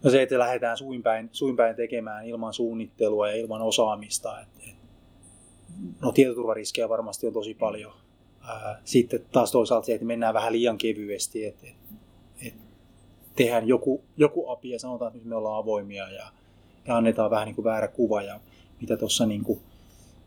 No 0.03 0.09
se, 0.09 0.21
että 0.21 0.39
lähdetään 0.39 0.77
suinpäin, 0.77 1.29
suinpäin 1.31 1.75
tekemään 1.75 2.25
ilman 2.25 2.53
suunnittelua 2.53 3.29
ja 3.29 3.35
ilman 3.35 3.61
osaamista. 3.61 4.41
Et, 4.41 4.47
et, 4.69 4.75
no 6.01 6.11
tietoturvariskejä 6.11 6.89
varmasti 6.89 7.27
on 7.27 7.33
tosi 7.33 7.53
paljon. 7.53 7.93
Sitten 8.85 9.25
taas 9.31 9.51
toisaalta 9.51 9.85
se, 9.85 9.93
että 9.93 10.05
mennään 10.05 10.33
vähän 10.33 10.53
liian 10.53 10.77
kevyesti. 10.77 11.45
Et, 11.45 11.63
et, 11.63 11.75
et 12.47 12.53
tehdään 13.35 13.67
joku, 13.67 14.03
joku 14.17 14.49
API 14.49 14.69
ja 14.69 14.79
sanotaan, 14.79 15.09
että 15.09 15.17
nyt 15.17 15.27
me 15.27 15.35
ollaan 15.35 15.59
avoimia 15.59 16.11
ja, 16.11 16.27
ja 16.87 16.97
annetaan 16.97 17.31
vähän 17.31 17.45
niin 17.45 17.55
kuin 17.55 17.65
väärä 17.65 17.87
kuva. 17.87 18.21
Ja 18.21 18.39
mitä 18.81 18.97
tuossa 18.97 19.25
niin 19.25 19.43
kuin 19.43 19.59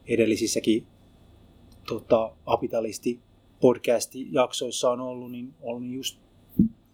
edellisissäkin 0.07 0.87
tota, 1.89 2.33
Apitalisti 2.47 3.21
podcast-jaksoissa 3.61 4.91
on 4.91 5.01
ollut, 5.01 5.33
niin 5.33 5.55
on 5.63 5.91
just, 5.91 6.19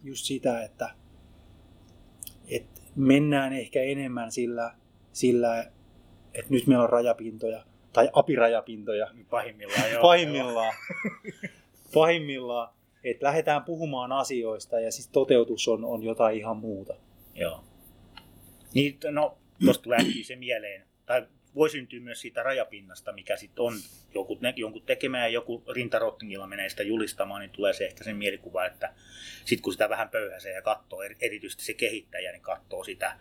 just 0.04 0.24
sitä, 0.24 0.62
että, 0.62 0.84
että 0.86 1.01
mennään 2.96 3.52
ehkä 3.52 3.82
enemmän 3.82 4.32
sillä, 4.32 4.74
sillä, 5.12 5.60
että 6.34 6.50
nyt 6.50 6.66
meillä 6.66 6.84
on 6.84 6.90
rajapintoja, 6.90 7.64
tai 7.92 8.10
apirajapintoja. 8.12 9.06
Pahimmillaan, 9.30 9.90
joo. 9.92 10.02
Pahimmillaan. 10.02 10.74
Pahimmillaan 11.94 12.68
että 13.04 13.26
lähdetään 13.26 13.64
puhumaan 13.64 14.12
asioista 14.12 14.80
ja 14.80 14.92
siis 14.92 15.08
toteutus 15.08 15.68
on, 15.68 15.84
on 15.84 16.02
jotain 16.02 16.38
ihan 16.38 16.56
muuta. 16.56 16.94
Joo. 17.34 17.64
Niin, 18.74 18.98
no, 19.10 19.38
tuosta 19.64 19.82
tulee 19.82 19.98
se 20.22 20.36
mieleen, 20.36 20.86
tai 21.06 21.26
voi 21.54 21.70
syntyä 21.70 22.00
myös 22.00 22.20
siitä 22.20 22.42
rajapinnasta, 22.42 23.12
mikä 23.12 23.36
sitten 23.36 23.64
on 23.64 23.74
joku, 24.14 24.38
jonkun 24.56 24.82
tekemä 24.82 25.18
ja 25.18 25.28
joku 25.28 25.62
rintarottingilla 25.68 26.46
menee 26.46 26.68
sitä 26.68 26.82
julistamaan, 26.82 27.40
niin 27.40 27.50
tulee 27.50 27.72
se 27.72 27.86
ehkä 27.86 28.04
sen 28.04 28.16
mielikuva, 28.16 28.66
että 28.66 28.94
sitten 29.44 29.62
kun 29.62 29.72
sitä 29.72 29.88
vähän 29.88 30.08
pöyhäsee 30.08 30.52
ja 30.52 30.62
katsoo, 30.62 31.02
erityisesti 31.20 31.64
se 31.64 31.74
kehittäjä, 31.74 32.32
niin 32.32 32.42
katsoo 32.42 32.84
sitä, 32.84 33.18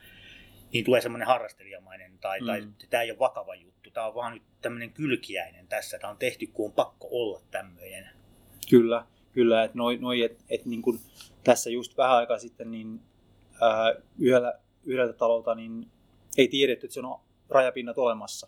niin 0.73 0.85
tulee 0.85 1.01
semmoinen 1.01 1.27
harrastelijamainen, 1.27 2.17
tai, 2.21 2.39
mm. 2.39 2.45
tai 2.45 2.63
tämä 2.89 3.03
ei 3.03 3.11
ole 3.11 3.19
vakava 3.19 3.55
juttu, 3.55 3.91
tämä 3.91 4.07
on 4.07 4.15
vaan 4.15 4.33
nyt 4.33 4.43
tämmöinen 4.61 4.93
kylkiäinen 4.93 5.67
tässä, 5.67 5.99
tämä 5.99 6.11
on 6.11 6.17
tehty, 6.17 6.47
kun 6.47 6.65
on 6.65 6.73
pakko 6.73 7.07
olla 7.11 7.41
tämmöinen. 7.51 8.09
Kyllä, 8.69 9.05
kyllä, 9.33 9.63
että 9.63 9.77
noi, 9.77 9.97
noi 9.97 10.21
et, 10.21 10.37
et 10.49 10.65
niin 10.65 10.81
kuin 10.81 10.99
tässä 11.43 11.69
just 11.69 11.97
vähän 11.97 12.17
aikaa 12.17 12.37
sitten 12.37 12.71
niin 12.71 12.99
ää, 13.61 13.95
yhdellä, 14.19 14.59
yhdeltä 14.85 15.13
talolta 15.13 15.55
niin 15.55 15.87
ei 16.37 16.47
tiedetty, 16.47 16.85
että 16.85 16.93
se 16.93 16.99
on 16.99 17.19
rajapinnat 17.51 17.97
olemassa. 17.97 18.47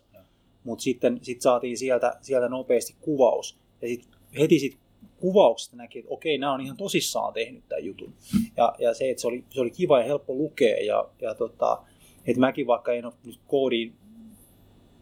Mutta 0.64 0.82
sitten 0.82 1.18
sit 1.22 1.42
saatiin 1.42 1.78
sieltä, 1.78 2.16
sieltä 2.20 2.48
nopeasti 2.48 2.96
kuvaus. 3.00 3.58
Ja 3.82 3.88
sitten 3.88 4.18
heti 4.38 4.58
sit 4.58 4.78
kuvauksesta 5.16 5.76
näki, 5.76 5.98
että 5.98 6.14
okei, 6.14 6.38
nämä 6.38 6.52
on 6.52 6.60
ihan 6.60 6.76
tosissaan 6.76 7.34
tehnyt 7.34 7.68
tämän 7.68 7.84
jutun. 7.84 8.14
Ja, 8.56 8.74
ja 8.78 8.94
se, 8.94 9.10
että 9.10 9.20
se 9.20 9.26
oli, 9.26 9.44
se 9.50 9.60
oli 9.60 9.70
kiva 9.70 9.98
ja 9.98 10.04
helppo 10.04 10.34
lukea 10.34 10.84
ja, 10.84 11.08
ja 11.20 11.34
tota, 11.34 11.82
että 12.26 12.40
mäkin 12.40 12.66
vaikka 12.66 12.92
en 12.92 13.04
ole 13.04 13.14
nyt 13.26 13.40
koodiin 13.46 13.94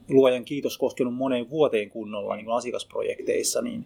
luojan 0.08 0.44
kiitos 0.44 0.78
koskenut 0.78 1.14
moneen 1.14 1.50
vuoteen 1.50 1.90
kunnolla 1.90 2.36
niin 2.36 2.50
asiakasprojekteissa, 2.50 3.62
niin, 3.62 3.84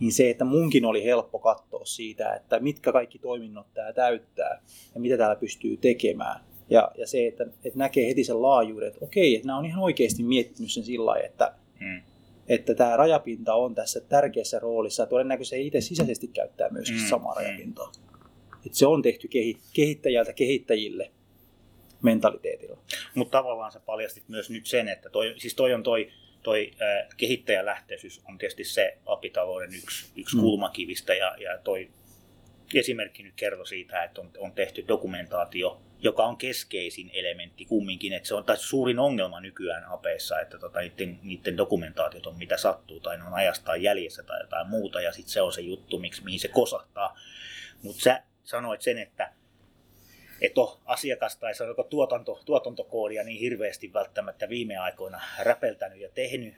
niin 0.00 0.12
se, 0.12 0.30
että 0.30 0.44
munkin 0.44 0.84
oli 0.84 1.04
helppo 1.04 1.38
katsoa 1.38 1.84
siitä, 1.84 2.34
että 2.34 2.60
mitkä 2.60 2.92
kaikki 2.92 3.18
toiminnot 3.18 3.66
tämä 3.74 3.92
täyttää 3.92 4.62
ja 4.94 5.00
mitä 5.00 5.16
täällä 5.16 5.36
pystyy 5.36 5.76
tekemään. 5.76 6.49
Ja, 6.70 6.90
ja 6.98 7.06
se, 7.06 7.26
että, 7.26 7.44
että 7.64 7.78
näkee 7.78 8.08
heti 8.08 8.24
sen 8.24 8.42
laajuuden, 8.42 8.88
että 8.88 9.04
okei, 9.04 9.34
että 9.34 9.46
nämä 9.46 9.58
on 9.58 9.66
ihan 9.66 9.82
oikeasti 9.82 10.22
miettinyt 10.22 10.72
sen 10.72 10.84
sillä 10.84 11.06
lailla, 11.06 11.26
että, 11.26 11.52
hmm. 11.78 12.02
että 12.48 12.74
tämä 12.74 12.96
rajapinta 12.96 13.54
on 13.54 13.74
tässä 13.74 14.00
tärkeässä 14.00 14.58
roolissa. 14.58 15.06
Todennäköisesti 15.06 15.66
itse 15.66 15.80
sisäisesti 15.80 16.28
käyttää 16.28 16.68
myöskin 16.68 16.98
hmm. 16.98 17.08
samaa 17.08 17.34
hmm. 17.34 17.44
rajapintaa. 17.44 17.92
Että 18.66 18.78
se 18.78 18.86
on 18.86 19.02
tehty 19.02 19.28
kehittäjältä 19.72 20.32
kehittäjille 20.32 21.10
mentaliteetilla. 22.02 22.78
Mutta 23.14 23.38
tavallaan 23.38 23.72
sä 23.72 23.80
paljastit 23.80 24.28
myös 24.28 24.50
nyt 24.50 24.66
sen, 24.66 24.88
että 24.88 25.10
toi, 25.10 25.34
siis 25.36 25.54
toi 25.54 25.74
on 25.74 25.82
toi, 25.82 26.10
toi 26.42 26.70
äh, 26.82 27.08
kehittäjälähtöisyys 27.16 28.20
on 28.28 28.38
tietysti 28.38 28.64
se 28.64 28.98
apitalouden 29.06 29.74
yksi, 29.74 30.06
yksi 30.16 30.36
mm. 30.36 30.42
kulmakivistä 30.42 31.14
ja, 31.14 31.36
ja 31.38 31.58
toi 31.58 31.90
esimerkki 32.78 33.22
nyt 33.22 33.34
kertoi 33.36 33.66
siitä, 33.66 34.04
että 34.04 34.20
on, 34.20 34.30
on 34.38 34.52
tehty 34.52 34.84
dokumentaatio, 34.88 35.80
joka 35.98 36.24
on 36.24 36.36
keskeisin 36.36 37.10
elementti 37.12 37.64
kumminkin, 37.64 38.12
että 38.12 38.28
se 38.28 38.34
on 38.34 38.44
tai 38.44 38.56
suurin 38.56 38.98
ongelma 38.98 39.40
nykyään 39.40 39.84
apeissa, 39.84 40.40
että 40.40 40.58
tota, 40.58 40.80
niiden, 40.80 41.18
niiden 41.22 41.56
dokumentaatiot 41.56 42.26
on 42.26 42.38
mitä 42.38 42.56
sattuu 42.56 43.00
tai 43.00 43.18
ne 43.18 43.24
on 43.24 43.34
ajastaan 43.34 43.82
jäljessä 43.82 44.22
tai 44.22 44.40
jotain 44.40 44.68
muuta 44.68 45.00
ja 45.00 45.12
sitten 45.12 45.32
se 45.32 45.42
on 45.42 45.52
se 45.52 45.60
juttu, 45.60 45.98
miksi, 45.98 46.24
mihin 46.24 46.40
se 46.40 46.48
kosahtaa. 46.48 47.18
Mutta 47.82 48.02
sä 48.02 48.22
sanoit 48.42 48.82
sen, 48.82 48.98
että 48.98 49.32
et 50.40 50.58
ole 50.58 50.78
asiakas 50.84 51.36
tai 51.36 51.54
sanoko 51.54 51.82
tuotanto, 51.82 52.40
tuotantokoodia 52.44 53.24
niin 53.24 53.40
hirveästi 53.40 53.92
välttämättä 53.92 54.48
viime 54.48 54.76
aikoina 54.76 55.20
räpeltänyt 55.42 56.00
ja 56.00 56.08
tehnyt, 56.08 56.54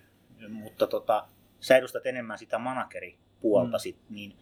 mutta 0.48 0.86
tota, 0.86 1.28
sä 1.60 1.76
edustat 1.76 2.06
enemmän 2.06 2.38
sitä 2.38 2.58
manageripuolta, 2.58 3.76
mm. 3.76 3.80
sit, 3.80 3.96
niin 4.10 4.36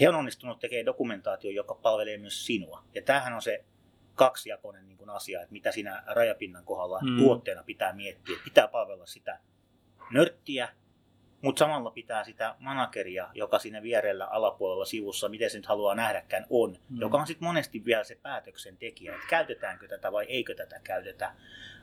he 0.00 0.08
on 0.08 0.14
onnistunut 0.14 0.58
tekemään 0.58 0.86
dokumentaatio, 0.86 1.50
joka 1.50 1.74
palvelee 1.74 2.18
myös 2.18 2.46
sinua. 2.46 2.84
Ja 2.94 3.02
tämähän 3.02 3.32
on 3.32 3.42
se 3.42 3.64
kaksijakoinen 4.14 4.88
niin 4.88 4.98
kuin 4.98 5.10
asia, 5.10 5.40
että 5.42 5.52
mitä 5.52 5.72
siinä 5.72 6.02
rajapinnan 6.06 6.64
kohdalla 6.64 7.00
mm. 7.00 7.18
tuotteena 7.18 7.62
pitää 7.62 7.92
miettiä. 7.92 8.36
Pitää 8.44 8.68
palvella 8.68 9.06
sitä 9.06 9.38
nörttiä, 10.12 10.68
mutta 11.42 11.58
samalla 11.58 11.90
pitää 11.90 12.24
sitä 12.24 12.54
manageria, 12.58 13.30
joka 13.34 13.58
siinä 13.58 13.82
vierellä 13.82 14.26
alapuolella 14.26 14.84
sivussa, 14.84 15.28
miten 15.28 15.50
se 15.50 15.58
nyt 15.58 15.66
haluaa 15.66 15.94
nähdäkään, 15.94 16.46
on, 16.50 16.76
mm. 16.88 17.00
joka 17.00 17.18
on 17.18 17.26
sitten 17.26 17.48
monesti 17.48 17.84
vielä 17.84 18.04
se 18.04 18.18
päätöksentekijä, 18.22 19.14
että 19.14 19.26
käytetäänkö 19.30 19.88
tätä 19.88 20.12
vai 20.12 20.24
eikö 20.24 20.54
tätä 20.54 20.80
käytetä. 20.84 21.34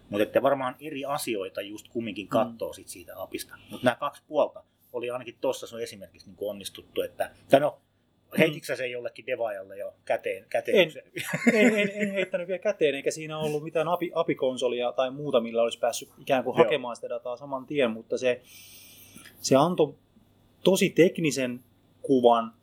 Mutta 0.09 0.23
että 0.23 0.41
varmaan 0.41 0.75
eri 0.79 1.05
asioita 1.05 1.61
just 1.61 1.87
kumminkin 1.87 2.27
katsoo 2.27 2.69
mm. 2.69 2.73
sit 2.73 2.87
siitä 2.87 3.21
apista. 3.21 3.55
Mutta 3.69 3.85
nämä 3.85 3.95
kaksi 3.95 4.23
puolta 4.27 4.63
oli 4.93 5.09
ainakin 5.09 5.37
tuossa 5.41 5.67
sun 5.67 5.81
esimerkiksi 5.81 6.27
niin 6.27 6.37
onnistuttu, 6.41 7.01
että, 7.01 7.31
tai 7.49 7.59
no, 7.59 7.81
Heititkö 8.37 8.75
se 8.75 8.87
jollekin 8.87 9.25
devaajalle 9.25 9.77
jo 9.77 9.93
käteen? 10.05 10.45
käteen 10.49 10.77
en, 10.77 10.91
en, 11.53 11.79
en, 11.79 11.91
en, 11.93 12.11
heittänyt 12.11 12.47
vielä 12.47 12.59
käteen, 12.59 12.95
eikä 12.95 13.11
siinä 13.11 13.37
ollut 13.37 13.63
mitään 13.63 13.87
api, 13.87 14.11
apikonsolia 14.15 14.91
tai 14.91 15.11
muuta, 15.11 15.39
millä 15.39 15.63
olisi 15.63 15.79
päässyt 15.79 16.09
ikään 16.19 16.43
kuin 16.43 16.57
hakemaan 16.57 16.95
sitä 16.95 17.09
dataa 17.09 17.37
saman 17.37 17.65
tien, 17.65 17.91
mutta 17.91 18.17
se, 18.17 18.41
se 19.41 19.55
antoi 19.55 19.93
tosi 20.63 20.89
teknisen 20.89 21.59
kuvan, 22.01 22.53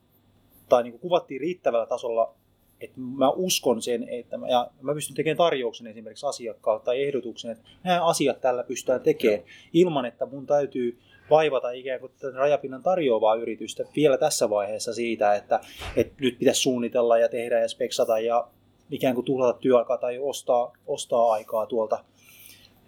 tai 0.68 0.82
niin 0.82 0.92
kuin 0.92 1.00
kuvattiin 1.00 1.40
riittävällä 1.40 1.86
tasolla, 1.86 2.34
että 2.80 3.00
mä 3.00 3.30
uskon 3.30 3.82
sen, 3.82 4.08
että 4.08 4.38
mä, 4.38 4.48
ja 4.48 4.70
mä 4.82 4.94
pystyn 4.94 5.16
tekemään 5.16 5.36
tarjouksen 5.36 5.86
esimerkiksi 5.86 6.26
asiakkaalle 6.26 6.82
tai 6.84 7.02
ehdotuksen, 7.02 7.50
että 7.50 7.64
nämä 7.84 8.06
asiat 8.06 8.40
tällä 8.40 8.62
pystytään 8.62 9.00
tekemään 9.00 9.42
ilman, 9.72 10.06
että 10.06 10.26
mun 10.26 10.46
täytyy 10.46 10.98
vaivata 11.30 11.70
ikään 11.70 12.00
kuin 12.00 12.12
tämän 12.20 12.34
rajapinnan 12.34 12.82
tarjoavaa 12.82 13.34
yritystä 13.34 13.84
vielä 13.96 14.18
tässä 14.18 14.50
vaiheessa 14.50 14.94
siitä, 14.94 15.34
että, 15.34 15.60
että 15.96 16.14
nyt 16.20 16.38
pitäisi 16.38 16.60
suunnitella 16.60 17.18
ja 17.18 17.28
tehdä 17.28 17.60
ja 17.60 17.68
speksata 17.68 18.18
ja 18.18 18.48
ikään 18.90 19.14
kuin 19.14 19.24
tuhlata 19.24 19.58
työaikaa 19.58 19.98
tai 19.98 20.18
ostaa, 20.18 20.72
ostaa 20.86 21.32
aikaa 21.32 21.66
tuolta, 21.66 22.04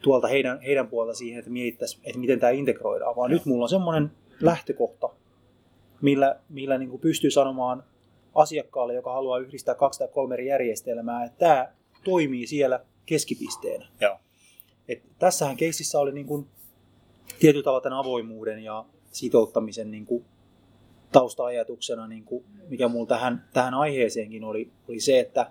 tuolta 0.02 0.28
heidän, 0.28 0.60
heidän 0.60 0.88
puolta 0.88 1.14
siihen, 1.14 1.38
että 1.38 1.50
mietittäisiin, 1.50 2.02
että 2.04 2.18
miten 2.18 2.40
tämä 2.40 2.50
integroidaan, 2.50 3.16
vaan 3.16 3.30
nyt 3.30 3.44
mulla 3.46 3.64
on 3.64 3.68
semmoinen 3.68 4.10
lähtökohta, 4.40 5.08
millä, 6.02 6.40
millä 6.48 6.78
niin 6.78 6.90
kuin 6.90 7.00
pystyy 7.00 7.30
sanomaan 7.30 7.84
asiakkaalle, 8.34 8.94
joka 8.94 9.12
haluaa 9.12 9.38
yhdistää 9.38 9.74
kaksi 9.74 9.98
tai 9.98 10.08
kolme 10.08 10.34
eri 10.34 10.46
järjestelmää, 10.46 11.24
että 11.24 11.38
tämä 11.38 11.72
toimii 12.04 12.46
siellä 12.46 12.80
keskipisteenä. 13.06 13.88
Joo. 14.00 14.18
Et 14.88 15.02
tässähän 15.18 15.56
keississä 15.56 16.00
oli 16.00 16.12
niin 16.12 16.26
kuin 16.26 16.46
tietyllä 17.38 17.64
tavalla 17.64 17.80
tämän 17.80 17.98
avoimuuden 17.98 18.64
ja 18.64 18.84
sitouttamisen 19.12 19.90
niin 19.90 20.06
kuin 20.06 20.24
tausta-ajatuksena, 21.12 22.06
niin 22.06 22.24
kuin, 22.24 22.44
mikä 22.68 22.88
mulla 22.88 23.06
tähän, 23.06 23.44
tähän 23.52 23.74
aiheeseenkin 23.74 24.44
oli, 24.44 24.70
oli 24.88 25.00
se, 25.00 25.20
että 25.20 25.50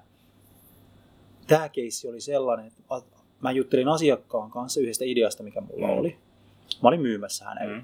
tämä 1.48 1.70
keissi 1.70 2.08
oli 2.08 2.22
sellainen, 2.22 2.68
että 2.68 2.82
mä 3.40 3.52
juttelin 3.52 3.88
asiakkaan 3.88 4.52
kanssa 4.52 4.82
yhdestä 4.82 5.06
ideasta, 5.06 5.44
mikä 5.44 5.62
mulla 5.62 5.88
mm. 5.88 5.94
oli. 5.94 6.18
Mä 6.84 6.90
olin 6.90 7.02
myymässä 7.02 7.46
hänelle. 7.46 7.78
Mm. 7.78 7.84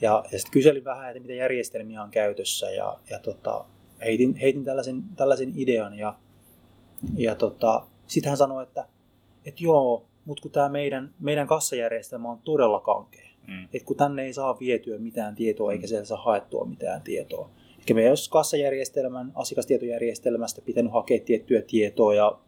Ja, 0.00 0.24
ja 0.32 0.38
sitten 0.38 0.52
kyselin 0.52 0.84
vähän, 0.84 1.10
että 1.10 1.20
mitä 1.20 1.34
järjestelmiä 1.34 2.02
on 2.02 2.10
käytössä 2.10 2.70
ja, 2.70 2.98
ja 3.10 3.18
tota, 3.18 3.64
heitin, 4.04 4.34
heitin 4.34 4.64
tällaisen, 4.64 5.02
tällaisen 5.16 5.52
idean 5.56 5.98
ja, 5.98 6.14
ja 7.16 7.34
tota, 7.34 7.86
sitten 8.06 8.30
hän 8.30 8.36
sanoi, 8.36 8.62
että, 8.62 8.86
että 9.44 9.64
joo, 9.64 10.06
mutta 10.30 10.42
kun 10.42 10.50
tämä 10.50 10.68
meidän, 10.68 11.14
meidän 11.20 11.46
kassajärjestelmä 11.46 12.30
on 12.30 12.38
todella 12.44 12.80
kankea, 12.80 13.30
mm. 13.46 13.64
että 13.64 13.84
kun 13.84 13.96
tänne 13.96 14.22
ei 14.22 14.32
saa 14.32 14.58
vietyä 14.60 14.98
mitään 14.98 15.34
tietoa 15.34 15.72
eikä 15.72 15.86
siellä 15.86 16.04
saa 16.04 16.22
haettua 16.22 16.64
mitään 16.64 17.02
tietoa. 17.02 17.50
Eli 17.78 17.94
me 17.94 18.02
jos 18.02 18.28
kassajärjestelmän, 18.28 19.32
asiakastietojärjestelmästä 19.34 20.60
pitänyt 20.60 20.92
hakea 20.92 21.20
tiettyä 21.20 21.62
tietoa 21.62 22.14
ja 22.14 22.38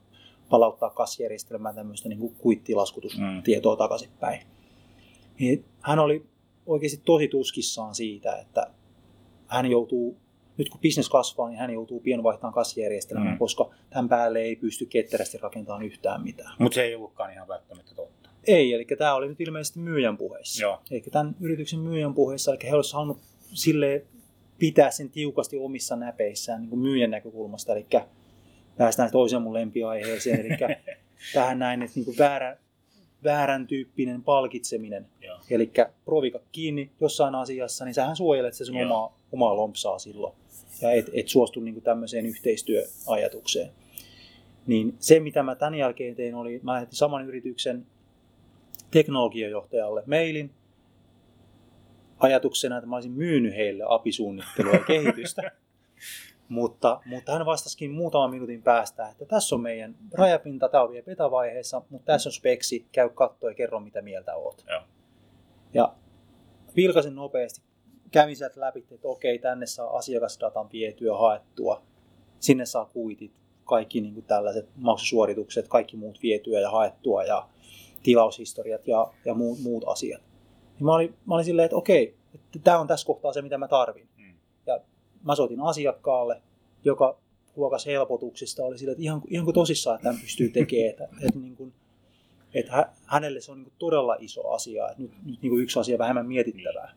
palauttaa 0.51 0.91
kassajärjestelmään 0.91 1.75
tämmöistä 1.75 2.09
niin 2.09 2.19
kuin 2.19 2.35
kuittilaskutustietoa 2.35 3.75
mm. 3.75 3.79
takaisinpäin. 3.79 4.41
Niin 5.39 5.65
hän 5.81 5.99
oli 5.99 6.27
oikeasti 6.67 7.03
tosi 7.05 7.29
tuskissaan 7.29 7.95
siitä, 7.95 8.37
että 8.37 8.67
hän 9.47 9.71
joutuu, 9.71 10.17
nyt 10.59 10.69
kun 10.69 10.81
bisnes 10.81 11.09
kasvaa, 11.09 11.49
niin 11.49 11.59
hän 11.59 11.71
joutuu 11.71 12.01
pian 12.01 12.23
vaihtamaan 12.23 12.65
mm. 13.15 13.39
koska 13.39 13.71
tämän 13.91 14.09
päälle 14.09 14.39
ei 14.39 14.57
pysty 14.57 14.87
ketterästi 14.87 15.39
rakentamaan 15.39 15.83
yhtään 15.83 16.23
mitään. 16.23 16.55
Mutta 16.59 16.75
se 16.75 16.83
ei 16.83 16.95
ollutkaan 16.95 17.33
ihan 17.33 17.49
välttämättä 17.49 17.95
totta. 17.95 18.31
Ei, 18.47 18.73
eli 18.73 18.85
tämä 18.85 19.15
oli 19.15 19.29
nyt 19.29 19.41
ilmeisesti 19.41 19.81
myyjän 19.81 20.17
puheessa. 20.17 20.63
Joo. 20.63 20.81
Eli 20.91 21.03
tämän 21.13 21.37
yrityksen 21.41 21.79
myyjän 21.79 22.15
puheessa, 22.15 22.53
eli 22.53 22.59
he 22.65 22.75
olisivat 22.75 22.95
halunnut 22.95 23.19
sille 23.55 24.05
pitää 24.59 24.91
sen 24.91 25.11
tiukasti 25.11 25.59
omissa 25.59 25.97
näpeissään 25.97 26.61
niin 26.61 26.71
kuin 26.71 26.81
myyjän 26.81 27.11
näkökulmasta, 27.11 27.73
eli 27.73 27.87
päästään 28.77 29.11
toiseen 29.11 29.43
mun 29.43 29.55
lempiaiheeseen, 29.55 30.41
eli 30.41 30.57
tähän 31.35 31.59
näin, 31.59 31.83
että 31.83 31.95
niin 31.97 32.05
kuin 32.05 32.19
väärä, 32.19 32.57
väärän 33.25 33.67
tyyppinen 33.67 34.23
palkitseminen. 34.23 35.07
Eli 35.51 35.73
provika 36.05 36.41
kiinni 36.53 36.91
jossain 37.01 37.35
asiassa, 37.35 37.85
niin 37.85 37.95
sähän 37.95 38.17
suojelet 38.17 38.55
se 38.55 38.65
sun 38.65 38.83
omaa, 38.83 39.19
omaa 39.33 39.57
lompsaa 39.57 39.99
silloin. 39.99 40.35
Ja 40.83 40.93
et, 40.93 41.11
et 41.12 41.29
suostu 41.29 41.61
niin 41.61 41.75
kuin 41.75 41.85
tämmöiseen 41.85 42.27
yhteistyöajatukseen. 42.27 43.71
Niin 44.67 44.97
se, 44.99 45.21
mitä 45.21 45.43
mä 45.43 45.55
tämän 45.55 45.75
jälkeen 45.75 46.15
tein, 46.15 46.35
oli, 46.35 46.61
mä 46.62 46.73
lähetin 46.73 46.97
saman 46.97 47.27
yrityksen 47.29 47.87
teknologiajohtajalle 48.91 50.03
mailin 50.07 50.51
ajatuksena, 52.19 52.77
että 52.77 52.89
mä 52.89 52.97
olisin 52.97 53.12
myynyt 53.12 53.55
heille 53.55 53.85
apisuunnittelua 53.89 54.73
ja 54.73 54.85
kehitystä. 54.85 55.43
Mutta, 56.49 57.01
mutta 57.07 57.33
hän 57.33 57.47
vastasikin 57.47 57.91
muutaman 57.91 58.31
minuutin 58.31 58.62
päästä, 58.62 59.09
että 59.09 59.25
tässä 59.25 59.55
on 59.55 59.61
meidän 59.61 59.97
rajapinta, 60.12 60.69
tämä 60.69 60.83
on 60.83 60.91
vielä 60.91 61.05
beta-vaiheessa, 61.05 61.83
mutta 61.91 62.07
tässä 62.07 62.29
on 62.29 62.33
speksi, 62.33 62.87
käy 62.93 63.09
katto 63.09 63.49
ja 63.49 63.55
kerro 63.55 63.81
mitä 63.81 64.03
mieltä 64.03 64.35
oot. 64.35 64.65
Joo. 64.69 64.83
Ja 65.75 65.95
vilkasin 66.77 67.15
nopeasti, 67.15 67.61
kävin 68.12 68.37
sieltä 68.37 68.61
läpi, 68.61 68.85
että 68.90 69.09
okei, 69.09 69.38
tänne 69.38 69.66
saa 69.66 69.97
asiakasdatan 69.97 70.69
vietyä, 70.73 71.16
haettua, 71.16 71.83
sinne 72.40 72.66
saa 72.66 72.85
kuitit, 72.85 73.33
kaikki 73.64 74.00
niin 74.00 74.14
kuin 74.14 74.26
tällaiset 74.26 74.69
maksusuoritukset, 74.76 75.69
kaikki 75.69 75.97
muut 75.97 76.23
vietyä 76.23 76.61
ja 76.61 76.71
haettua 76.71 77.25
ja 77.25 77.49
tilaushistoriat 78.02 78.88
ja, 78.88 79.12
ja 79.25 79.35
muut, 79.35 79.59
muut 79.62 79.85
asiat. 79.87 80.23
Ja 80.78 80.85
mä, 80.85 80.95
olin, 80.95 81.14
mä 81.26 81.35
olin 81.35 81.45
silleen, 81.45 81.66
että 81.66 81.76
okei, 81.76 82.14
että 82.35 82.59
tämä 82.64 82.78
on 82.78 82.87
tässä 82.87 83.07
kohtaa 83.07 83.33
se, 83.33 83.42
mitä 83.42 83.59
mä 83.59 83.69
tarvin 83.69 84.09
mä 85.25 85.35
soitin 85.35 85.61
asiakkaalle, 85.61 86.42
joka 86.85 87.19
huokas 87.57 87.87
helpotuksista, 87.87 88.64
oli 88.64 88.78
sille, 88.78 88.92
että 88.92 89.02
ihan, 89.02 89.23
ihan 89.28 89.45
kuin 89.45 89.54
tosissaan, 89.54 89.97
että 89.97 90.09
hän 90.09 90.21
pystyy 90.21 90.49
tekemään, 90.49 90.90
että, 90.90 91.09
että, 91.26 91.38
niin 91.38 91.57
kuin, 91.57 91.73
että 92.54 92.92
hänelle 93.07 93.40
se 93.40 93.52
on 93.52 93.59
niin 93.59 93.64
kuin 93.64 93.75
todella 93.78 94.16
iso 94.21 94.49
asia, 94.49 94.88
että 94.88 95.02
nyt, 95.02 95.11
nyt 95.25 95.42
niin 95.42 95.50
kuin 95.50 95.62
yksi 95.62 95.78
asia 95.78 95.99
vähemmän 95.99 96.26
mietittävää. 96.26 96.92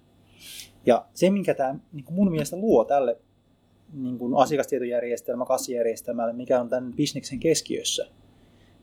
Ja 0.85 1.05
se, 1.13 1.29
minkä 1.29 1.53
tämä 1.53 1.75
niin 1.93 2.05
mun 2.09 2.31
mielestä 2.31 2.57
luo 2.57 2.85
tälle 2.85 3.17
niin 3.93 4.17
kuin 4.17 4.35
asiakastietojärjestelmä, 4.35 5.45
kassijärjestelmälle, 5.45 6.33
mikä 6.33 6.61
on 6.61 6.69
tämän 6.69 6.93
bisneksen 6.93 7.39
keskiössä, 7.39 8.07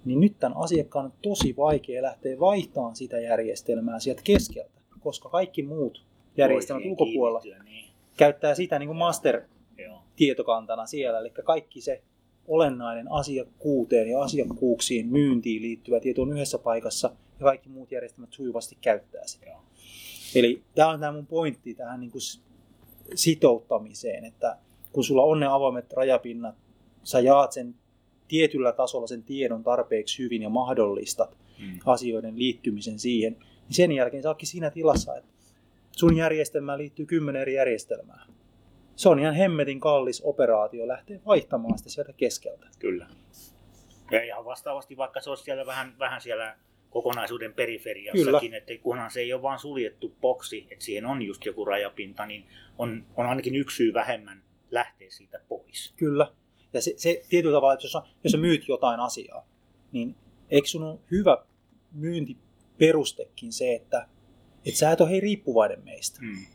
niin 0.04 0.20
nyt 0.20 0.38
tämän 0.38 0.58
asiakkaan 0.58 1.04
on 1.04 1.12
tosi 1.22 1.56
vaikea 1.56 2.02
lähteä 2.02 2.40
vaihtamaan 2.40 2.96
sitä 2.96 3.20
järjestelmää 3.20 3.98
sieltä 3.98 4.22
keskeltä, 4.24 4.80
koska 5.00 5.28
kaikki 5.28 5.62
muut 5.62 6.04
järjestelmät 6.36 6.86
ulkopuolella 6.86 7.40
niin. 7.64 7.90
käyttää 8.16 8.54
sitä 8.54 8.78
niin 8.78 8.86
kuin 8.86 8.98
master-tietokantana 8.98 10.86
siellä, 10.86 11.18
eli 11.18 11.30
kaikki 11.30 11.80
se 11.80 12.02
olennainen 12.48 13.12
asiakkuuteen 13.12 14.08
ja 14.08 14.22
asiakkuuksiin 14.22 15.06
myyntiin 15.06 15.62
liittyvä 15.62 16.00
tieto 16.00 16.22
on 16.22 16.32
yhdessä 16.32 16.58
paikassa 16.58 17.08
ja 17.38 17.44
kaikki 17.44 17.68
muut 17.68 17.92
järjestelmät 17.92 18.32
sujuvasti 18.32 18.78
käyttää 18.80 19.26
sitä. 19.26 19.46
Joo. 19.46 19.62
Eli 20.34 20.62
tämä 20.74 20.88
on 20.88 21.00
tämä 21.00 21.12
mun 21.12 21.26
pointti 21.26 21.74
tähän 21.74 22.00
niin 22.00 22.10
kuin 22.10 22.22
sitouttamiseen, 23.14 24.24
että 24.24 24.56
kun 24.92 25.04
sulla 25.04 25.22
on 25.22 25.40
ne 25.40 25.46
avoimet 25.46 25.92
rajapinnat, 25.92 26.54
sä 27.02 27.20
jaat 27.20 27.52
sen 27.52 27.74
tietyllä 28.28 28.72
tasolla 28.72 29.06
sen 29.06 29.22
tiedon 29.22 29.62
tarpeeksi 29.62 30.22
hyvin 30.22 30.42
ja 30.42 30.48
mahdollistat 30.48 31.36
mm. 31.58 31.78
asioiden 31.86 32.38
liittymisen 32.38 32.98
siihen, 32.98 33.32
niin 33.32 33.74
sen 33.74 33.92
jälkeen 33.92 34.22
sä 34.22 34.28
ootkin 34.28 34.48
siinä 34.48 34.70
tilassa, 34.70 35.16
että 35.16 35.30
sun 35.92 36.16
järjestelmään 36.16 36.78
liittyy 36.78 37.06
kymmenen 37.06 37.42
eri 37.42 37.54
järjestelmää. 37.54 38.26
Se 38.96 39.08
on 39.08 39.18
ihan 39.18 39.34
hemmetin 39.34 39.80
kallis 39.80 40.22
operaatio 40.24 40.88
lähteä 40.88 41.20
vaihtamaan 41.26 41.78
sitä 41.78 41.90
sieltä 41.90 42.12
keskeltä. 42.12 42.66
Kyllä. 42.78 43.06
Ja 44.10 44.24
ihan 44.24 44.44
vastaavasti, 44.44 44.96
vaikka 44.96 45.20
se 45.20 45.30
olisi 45.30 45.44
siellä 45.44 45.66
vähän, 45.66 45.98
vähän 45.98 46.20
siellä 46.20 46.56
kokonaisuuden 46.92 47.54
periferiassakin, 47.54 48.50
Kyllä. 48.50 48.56
että 48.56 48.72
kunhan 48.82 49.10
se 49.10 49.20
ei 49.20 49.32
ole 49.32 49.42
vain 49.42 49.58
suljettu 49.58 50.16
boksi, 50.20 50.66
että 50.70 50.84
siihen 50.84 51.06
on 51.06 51.22
just 51.22 51.46
joku 51.46 51.64
rajapinta, 51.64 52.26
niin 52.26 52.44
on, 52.78 53.06
on 53.16 53.26
ainakin 53.26 53.56
yksi 53.56 53.76
syy 53.76 53.94
vähemmän 53.94 54.42
lähteä 54.70 55.10
siitä 55.10 55.40
pois. 55.48 55.94
Kyllä. 55.96 56.32
Ja 56.72 56.82
se, 56.82 56.94
se 56.96 57.22
tietyllä 57.28 57.56
tavalla, 57.56 57.74
että 57.74 57.86
jos, 57.86 57.96
jos 58.24 58.32
sä 58.32 58.38
myyt 58.38 58.68
jotain 58.68 59.00
asiaa, 59.00 59.48
niin 59.92 60.16
eikö 60.50 60.68
sun 60.68 60.82
ole 60.82 60.98
hyvä 61.10 61.44
myyntiperustekin 61.92 63.52
se, 63.52 63.74
että, 63.74 64.08
että 64.66 64.78
sä 64.78 64.90
et 64.90 65.00
ole 65.00 65.10
hei 65.10 65.20
riippuvainen 65.20 65.84
meistä. 65.84 66.20
Mm. 66.22 66.46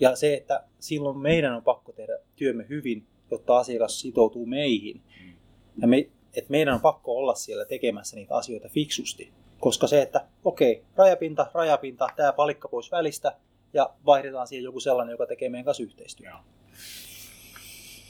Ja 0.00 0.16
se, 0.16 0.34
että 0.34 0.64
silloin 0.78 1.18
meidän 1.18 1.54
on 1.54 1.62
pakko 1.62 1.92
tehdä 1.92 2.18
työmme 2.36 2.66
hyvin, 2.68 3.06
jotta 3.30 3.58
asiakas 3.58 4.00
sitoutuu 4.00 4.46
meihin. 4.46 5.02
Mm. 5.24 5.36
Ja 5.82 5.88
me, 5.88 6.10
että 6.36 6.50
meidän 6.50 6.74
on 6.74 6.80
pakko 6.80 7.16
olla 7.16 7.34
siellä 7.34 7.64
tekemässä 7.64 8.16
niitä 8.16 8.34
asioita 8.34 8.68
fiksusti. 8.68 9.32
Koska 9.60 9.86
se, 9.86 10.02
että 10.02 10.26
okei, 10.44 10.84
rajapinta, 10.96 11.50
rajapinta, 11.54 12.08
tämä 12.16 12.32
palikka 12.32 12.68
pois 12.68 12.92
välistä 12.92 13.32
ja 13.72 13.90
vaihdetaan 14.06 14.46
siihen 14.46 14.64
joku 14.64 14.80
sellainen, 14.80 15.12
joka 15.12 15.26
tekee 15.26 15.48
meidän 15.48 15.64
kanssa 15.64 15.82
yhteistyötä. 15.82 16.36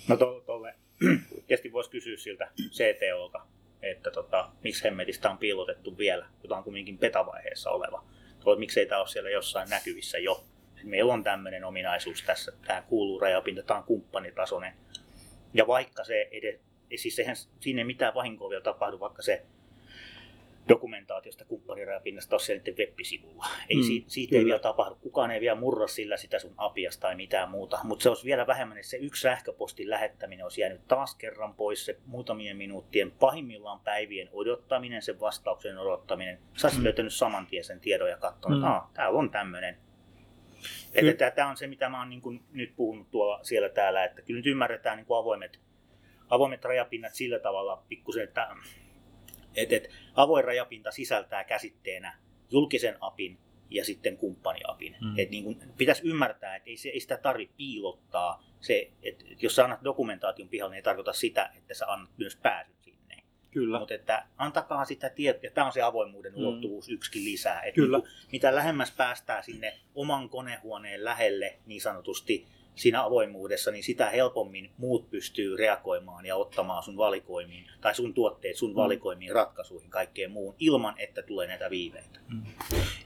No 0.09 0.17
to, 0.17 0.43
tolle, 0.47 0.75
tietysti 1.47 1.73
voisi 1.73 1.91
kysyä 1.91 2.17
siltä 2.17 2.51
CTOlta, 2.71 3.41
että 3.83 4.11
tota, 4.11 4.51
miksi 4.65 4.85
hemmetistä 4.85 5.31
on 5.31 5.39
piilotettu 5.39 5.99
vielä, 5.99 6.27
jota 6.43 6.57
on 6.57 6.65
kumminkin 6.65 6.99
petavaiheessa 6.99 7.71
oleva. 7.71 8.05
Tuo, 8.41 8.57
miksei 8.57 8.87
tämä 8.87 9.01
ole 9.01 9.09
siellä 9.09 9.31
jossain 9.31 9.71
näkyvissä 9.71 10.19
jo. 10.19 10.45
Meillä 10.85 11.13
on 11.13 11.25
tämmöinen 11.25 11.65
ominaisuus 11.65 12.23
tässä, 12.23 12.53
tämä 12.67 12.83
kuuluu 12.83 13.21
rajapinta, 13.21 13.63
tämä 13.63 13.79
on 13.79 13.85
kumppanitasoinen. 13.85 14.73
Ja 15.55 15.67
vaikka 15.67 16.05
se 16.05 16.29
edes, 16.31 16.61
siis 16.97 17.17
sehän, 17.17 17.37
siinä 17.61 17.81
ei 17.81 17.85
mitään 17.85 18.15
vahinkoa 18.15 18.51
vielä 18.51 18.63
tapahdu, 18.63 19.01
vaikka 19.01 19.23
se 19.23 19.43
dokumentaatiosta 20.75 21.45
kumppanirajapinnasta 21.45 22.35
ole 22.35 22.41
siellä 22.41 22.63
web-sivulla. 22.79 23.47
Ei, 23.69 23.77
mm, 23.77 23.83
siitä, 23.83 24.11
siitä 24.11 24.37
ei 24.37 24.45
vielä 24.45 24.59
tapahdu. 24.59 24.95
Kukaan 24.95 25.31
ei 25.31 25.41
vielä 25.41 25.61
murra 25.61 25.87
sillä 25.87 26.17
sitä 26.17 26.39
sun 26.39 26.55
apiasta 26.57 27.01
tai 27.01 27.15
mitään 27.15 27.51
muuta. 27.51 27.79
Mutta 27.83 28.03
se 28.03 28.09
olisi 28.09 28.25
vielä 28.25 28.47
vähemmän, 28.47 28.79
että 28.79 28.91
se 28.91 28.97
yksi 28.97 29.23
sähköpostin 29.23 29.91
lähettäminen 29.91 30.45
olisi 30.45 30.61
jäänyt 30.61 30.89
taas 30.89 31.15
kerran 31.15 31.55
pois. 31.55 31.85
Se 31.85 31.99
muutamien 32.07 32.57
minuuttien, 32.57 33.11
pahimmillaan 33.11 33.81
päivien 33.81 34.29
odottaminen, 34.33 35.03
sen 35.03 35.21
vastauksen 35.21 35.79
odottaminen. 35.79 36.39
Sä 36.57 36.67
olisit 36.67 36.81
mm. 36.81 36.85
löytänyt 36.85 37.15
saman 37.15 37.47
tien 37.47 37.65
sen 37.65 37.81
tiedon 37.81 38.11
ja 38.11 38.17
katsonut, 38.17 38.61
mm. 38.61 38.67
että 38.67 38.83
täällä 38.95 39.19
on 39.19 39.31
tämmöinen. 39.31 39.77
Tämä 41.35 41.51
on 41.51 41.57
se, 41.57 41.67
mitä 41.67 41.89
mä 41.89 41.99
oon 41.99 42.09
niin 42.09 42.45
nyt 42.53 42.77
puhunut 42.77 43.11
tuolla 43.11 43.45
siellä 43.45 43.69
täällä, 43.69 44.05
että 44.05 44.23
kyllä 44.23 44.39
nyt 44.39 44.47
ymmärretään 44.47 44.97
niin 44.97 45.07
avoimet, 45.19 45.61
avoimet 46.31 46.65
rajapinnat 46.65 47.15
sillä 47.15 47.39
tavalla 47.39 47.83
pikkusen, 47.89 48.25
että 48.25 48.49
et, 49.57 49.73
et, 49.73 49.91
avoin 50.15 50.45
rajapinta 50.45 50.91
sisältää 50.91 51.45
käsitteenä 51.45 52.19
julkisen 52.51 52.97
apin 53.01 53.39
ja 53.71 53.85
sitten 53.85 54.17
kumppaniapin. 54.17 54.97
Mm. 55.01 55.19
Et 55.19 55.31
niin 55.31 55.45
kun, 55.45 55.63
pitäisi 55.77 56.09
ymmärtää, 56.09 56.57
että 56.57 56.71
ei, 56.71 56.77
se, 56.77 56.89
ei 56.89 57.01
sitä 57.01 57.17
tarvitse 57.17 57.55
piilottaa. 57.57 58.45
Se, 58.61 58.91
et, 59.03 59.25
jos 59.43 59.57
sä 59.57 59.65
annat 59.65 59.85
dokumentaation 59.85 60.49
pihalle, 60.49 60.73
niin 60.73 60.77
ei 60.77 60.83
tarkoita 60.83 61.13
sitä, 61.13 61.51
että 61.57 61.75
sä 61.75 61.87
annat 61.87 62.11
myös 62.19 62.37
pääsyn 62.37 62.77
sinne. 62.81 63.17
Kyllä. 63.51 63.79
Mutta 63.79 63.95
että 63.95 64.27
antakaa 64.37 64.85
sitä 64.85 65.11
tietoa, 65.11 65.41
ja 65.43 65.51
tämä 65.51 65.67
on 65.67 65.73
se 65.73 65.83
avoimuuden 65.83 66.33
mm. 66.33 66.39
ulottuvuus 66.39 66.89
yksikin 66.89 67.25
lisää. 67.25 67.63
Et 67.63 67.75
Kyllä. 67.75 67.99
Niin 67.99 68.07
kun, 68.07 68.29
mitä 68.33 68.55
lähemmäs 68.55 68.91
päästään 68.91 69.45
sinne 69.45 69.79
oman 69.95 70.29
konehuoneen 70.29 71.05
lähelle 71.05 71.59
niin 71.67 71.81
sanotusti, 71.81 72.47
siinä 72.81 73.05
avoimuudessa, 73.05 73.71
niin 73.71 73.85
sitä 73.85 74.11
helpommin 74.11 74.71
muut 74.79 75.11
pystyy 75.11 75.57
reagoimaan 75.57 76.27
ja 76.27 76.37
ottamaan 76.37 76.83
sun 76.83 76.97
valikoimiin, 76.97 77.65
tai 77.81 77.95
sun 77.95 78.15
tuotteet 78.15 78.57
sun 78.57 78.71
mm. 78.71 78.77
valikoimiin, 78.77 79.35
ratkaisuihin, 79.35 79.91
kaikkeen 79.91 80.31
muun, 80.31 80.55
ilman 80.59 80.95
että 80.99 81.23
tulee 81.23 81.47
näitä 81.47 81.71
viiveitä. 81.71 82.21
Mm. 82.29 82.43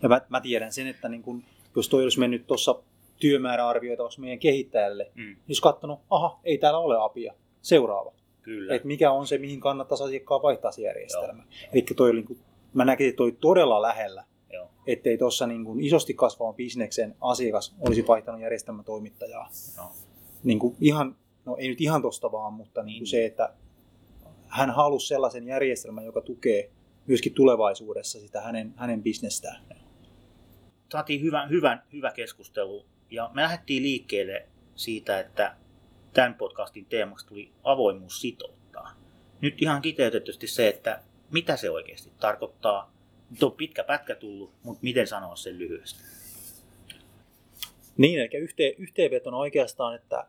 Ja 0.02 0.08
mä, 0.08 0.20
mä 0.28 0.40
tiedän 0.40 0.72
sen, 0.72 0.86
että 0.86 1.08
niin 1.08 1.22
kun, 1.22 1.42
jos 1.76 1.88
toi 1.88 2.02
olisi 2.02 2.18
mennyt 2.18 2.46
tuossa 2.46 2.82
työmääräarvioitavaksi 3.20 4.20
meidän 4.20 4.38
kehittäjälle, 4.38 5.10
mm. 5.14 5.22
niin 5.22 5.38
olisi 5.48 5.62
katsonut, 5.62 6.00
aha, 6.10 6.40
ei 6.44 6.58
täällä 6.58 6.78
ole 6.78 6.96
apia, 7.04 7.34
seuraava. 7.62 8.12
Kyllä. 8.42 8.74
Et 8.74 8.84
mikä 8.84 9.10
on 9.12 9.26
se, 9.26 9.38
mihin 9.38 9.60
kannattaisi 9.60 10.04
asiakkaan 10.04 10.42
vaihtaa 10.42 10.72
se 10.72 10.82
järjestelmä. 10.82 11.42
Eli 11.72 11.82
toi, 11.96 12.12
niin 12.12 12.24
kun, 12.24 12.38
mä 12.74 12.84
näkisin, 12.84 13.08
että 13.08 13.16
toi 13.16 13.32
todella 13.40 13.82
lähellä 13.82 14.24
ettei 14.86 15.18
tuossa 15.18 15.46
niin 15.46 15.64
kuin 15.64 15.80
isosti 15.80 16.14
kasvavan 16.14 16.54
bisneksen 16.54 17.16
asiakas 17.20 17.74
olisi 17.80 18.06
vaihtanut 18.06 18.40
järjestelmätoimittajaa. 18.40 19.50
No. 19.76 19.92
Niin 20.44 20.58
kuin 20.58 20.76
ihan, 20.80 21.16
no 21.44 21.56
ei 21.56 21.68
nyt 21.68 21.80
ihan 21.80 22.02
tosta 22.02 22.32
vaan, 22.32 22.52
mutta 22.52 22.82
niin 22.82 22.98
kuin 22.98 23.08
se, 23.08 23.24
että 23.24 23.54
hän 24.48 24.70
halusi 24.70 25.06
sellaisen 25.06 25.46
järjestelmän, 25.46 26.04
joka 26.04 26.20
tukee 26.20 26.70
myöskin 27.06 27.34
tulevaisuudessa 27.34 28.20
sitä 28.20 28.40
hänen, 28.40 28.74
hänen 28.76 29.02
bisnestään. 29.02 29.64
Saatiin 30.92 31.22
hyvä, 31.22 31.46
hyvä, 31.46 31.82
hyvä 31.92 32.10
keskustelu 32.10 32.86
ja 33.10 33.30
me 33.34 33.42
lähdettiin 33.42 33.82
liikkeelle 33.82 34.48
siitä, 34.74 35.20
että 35.20 35.56
tämän 36.12 36.34
podcastin 36.34 36.86
teemaksi 36.86 37.26
tuli 37.26 37.52
avoimuus 37.64 38.20
sitouttaa. 38.20 38.90
Nyt 39.40 39.62
ihan 39.62 39.82
kiteytetysti 39.82 40.46
se, 40.46 40.68
että 40.68 41.02
mitä 41.30 41.56
se 41.56 41.70
oikeasti 41.70 42.12
tarkoittaa, 42.20 42.93
nyt 43.34 43.42
on 43.42 43.52
pitkä 43.52 43.84
pätkä 43.84 44.14
tullut, 44.14 44.50
mutta 44.62 44.82
miten 44.82 45.06
sanoa 45.06 45.36
sen 45.36 45.58
lyhyesti? 45.58 46.00
Niin, 47.96 48.20
eli 48.20 48.28
yhteen, 48.38 48.74
yhteenvetona 48.78 49.36
oikeastaan, 49.36 49.94
että 49.94 50.26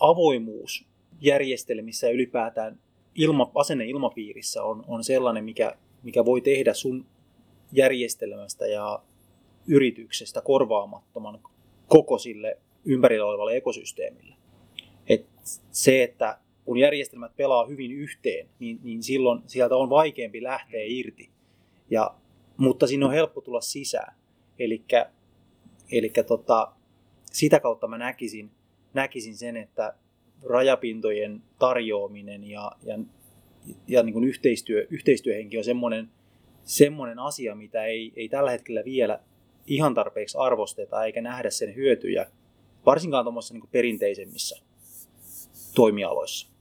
avoimuus 0.00 0.84
järjestelmissä 1.20 2.06
ja 2.06 2.12
ylipäätään 2.12 2.80
ilma, 3.14 3.50
asenneilmapiirissä 3.54 4.62
on, 4.62 4.84
on 4.88 5.04
sellainen, 5.04 5.44
mikä, 5.44 5.76
mikä 6.02 6.24
voi 6.24 6.40
tehdä 6.40 6.74
sun 6.74 7.06
järjestelmästä 7.72 8.66
ja 8.66 9.02
yrityksestä 9.66 10.40
korvaamattoman 10.40 11.40
koko 11.88 12.18
sille 12.18 12.58
ympärillä 12.84 13.26
olevalle 13.26 13.56
ekosysteemille. 13.56 14.34
Et 15.08 15.26
se, 15.70 16.02
että 16.02 16.38
kun 16.64 16.78
järjestelmät 16.78 17.36
pelaa 17.36 17.66
hyvin 17.66 17.92
yhteen, 17.92 18.48
niin, 18.58 18.80
niin 18.82 19.02
silloin 19.02 19.42
sieltä 19.46 19.76
on 19.76 19.90
vaikeampi 19.90 20.42
lähteä 20.42 20.82
irti. 20.84 21.30
Ja 21.90 22.14
mutta 22.58 22.86
siinä 22.86 23.06
on 23.06 23.12
helppo 23.12 23.40
tulla 23.40 23.60
sisään. 23.60 24.14
Eli 25.90 26.12
tota, 26.26 26.72
sitä 27.24 27.60
kautta 27.60 27.88
mä 27.88 27.98
näkisin, 27.98 28.50
näkisin 28.94 29.36
sen, 29.36 29.56
että 29.56 29.94
rajapintojen 30.42 31.42
tarjoaminen 31.58 32.44
ja, 32.44 32.72
ja, 32.82 32.98
ja 33.88 34.02
niin 34.02 34.12
kuin 34.12 34.24
yhteistyö, 34.24 34.86
yhteistyöhenki 34.90 35.58
on 35.58 35.64
semmoinen, 35.64 36.08
semmoinen 36.64 37.18
asia, 37.18 37.54
mitä 37.54 37.84
ei, 37.84 38.12
ei 38.16 38.28
tällä 38.28 38.50
hetkellä 38.50 38.84
vielä 38.84 39.20
ihan 39.66 39.94
tarpeeksi 39.94 40.38
arvosteta 40.38 41.04
eikä 41.04 41.20
nähdä 41.20 41.50
sen 41.50 41.74
hyötyjä, 41.74 42.26
varsinkaan 42.86 43.24
tuommoisissa 43.24 43.54
niin 43.54 43.68
perinteisemmissä 43.72 44.62
toimialoissa 45.74 46.57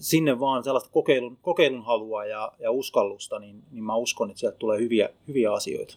sinne 0.00 0.40
vaan 0.40 0.64
sellaista 0.64 0.90
kokeilun, 0.92 1.38
kokeilun 1.42 1.84
halua 1.84 2.24
ja, 2.24 2.52
ja 2.58 2.70
uskallusta, 2.70 3.38
niin, 3.38 3.62
niin 3.70 3.84
mä 3.84 3.96
uskon, 3.96 4.30
että 4.30 4.40
sieltä 4.40 4.58
tulee 4.58 4.78
hyviä, 4.78 5.08
hyviä 5.28 5.52
asioita. 5.52 5.96